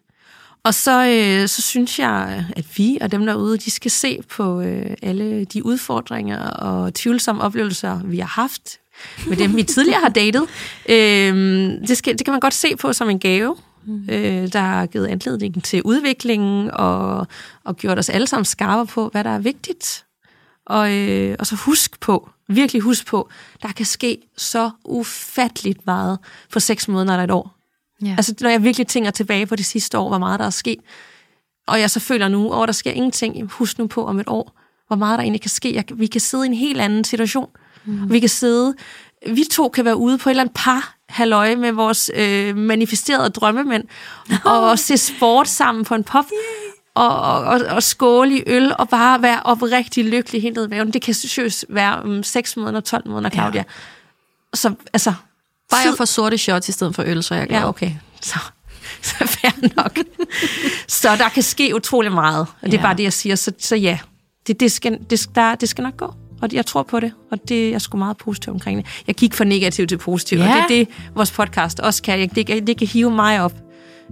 [0.67, 4.61] Og så, øh, så synes jeg, at vi og dem derude, de skal se på
[4.61, 8.79] øh, alle de udfordringer og tvivlsomme oplevelser, vi har haft
[9.27, 10.43] med dem, vi tidligere har datet.
[10.89, 11.35] Øh,
[11.89, 14.05] det, skal, det kan man godt se på som en gave, mm.
[14.09, 17.26] øh, der har givet anledning til udviklingen og,
[17.64, 20.05] og gjort os alle sammen skarpe på, hvad der er vigtigt.
[20.66, 23.28] Og, øh, og så husk på, virkelig husk på,
[23.62, 26.18] der kan ske så ufatteligt meget
[26.53, 27.57] på seks måneder eller et år.
[28.03, 28.14] Ja.
[28.16, 30.78] Altså, når jeg virkelig tænker tilbage på det sidste år, hvor meget der er sket.
[31.66, 34.53] og jeg så føler nu, at der sker ingenting, husk nu på om et år,
[34.87, 35.74] hvor meget der egentlig kan ske.
[35.74, 37.49] Jeg, vi kan sidde i en helt anden situation.
[37.84, 38.12] Mm.
[38.12, 38.74] Vi kan sidde,
[39.26, 43.31] vi to kan være ude på et eller andet par halløj med vores øh, manifesterede
[43.31, 43.85] drømmemænd,
[44.45, 46.25] og se sport sammen på en pop,
[46.95, 50.69] og, og, og, og skåle i øl, og bare være oprigtig lykkelig helt ned i
[50.69, 50.93] maven.
[50.93, 53.61] Det kan seriøst være um, 6 måneder, 12 måneder, Claudia.
[53.61, 53.65] Ja.
[54.55, 55.15] Så, altså...
[55.71, 57.51] Bare jeg får sorte shots i stedet for øl, så jeg.
[57.51, 57.91] Ja, okay.
[58.21, 58.39] Så,
[59.03, 59.99] så fair nok.
[61.01, 62.83] så der kan ske utrolig meget, og det er ja.
[62.83, 63.37] bare det, jeg siger.
[63.37, 63.99] Så, så ja,
[64.47, 66.15] det, det, skal, det, der, det skal nok gå.
[66.43, 68.87] Og jeg tror på det, og det jeg er sgu meget positiv omkring det.
[69.07, 70.45] Jeg gik fra negativ til positiv, ja.
[70.45, 72.28] og det er det, vores podcast også kan.
[72.28, 73.53] Det, det, det kan hive mig op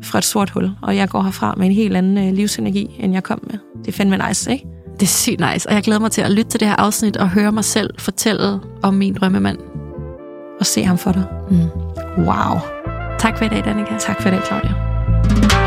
[0.03, 3.12] fra et sort hul, og jeg går herfra med en helt anden øh, livsenergi, end
[3.12, 3.59] jeg kom med.
[3.79, 4.66] Det er fandme nice, ikke?
[4.95, 7.16] Det er sygt nice, og jeg glæder mig til at lytte til det her afsnit
[7.16, 9.59] og høre mig selv fortælle om min drømmemand.
[10.61, 11.25] Og se ham for dig.
[11.51, 12.25] Mm.
[12.25, 12.59] Wow.
[13.18, 13.99] Tak for i dag, Danika.
[13.99, 15.64] Tak for i dag, Claudia.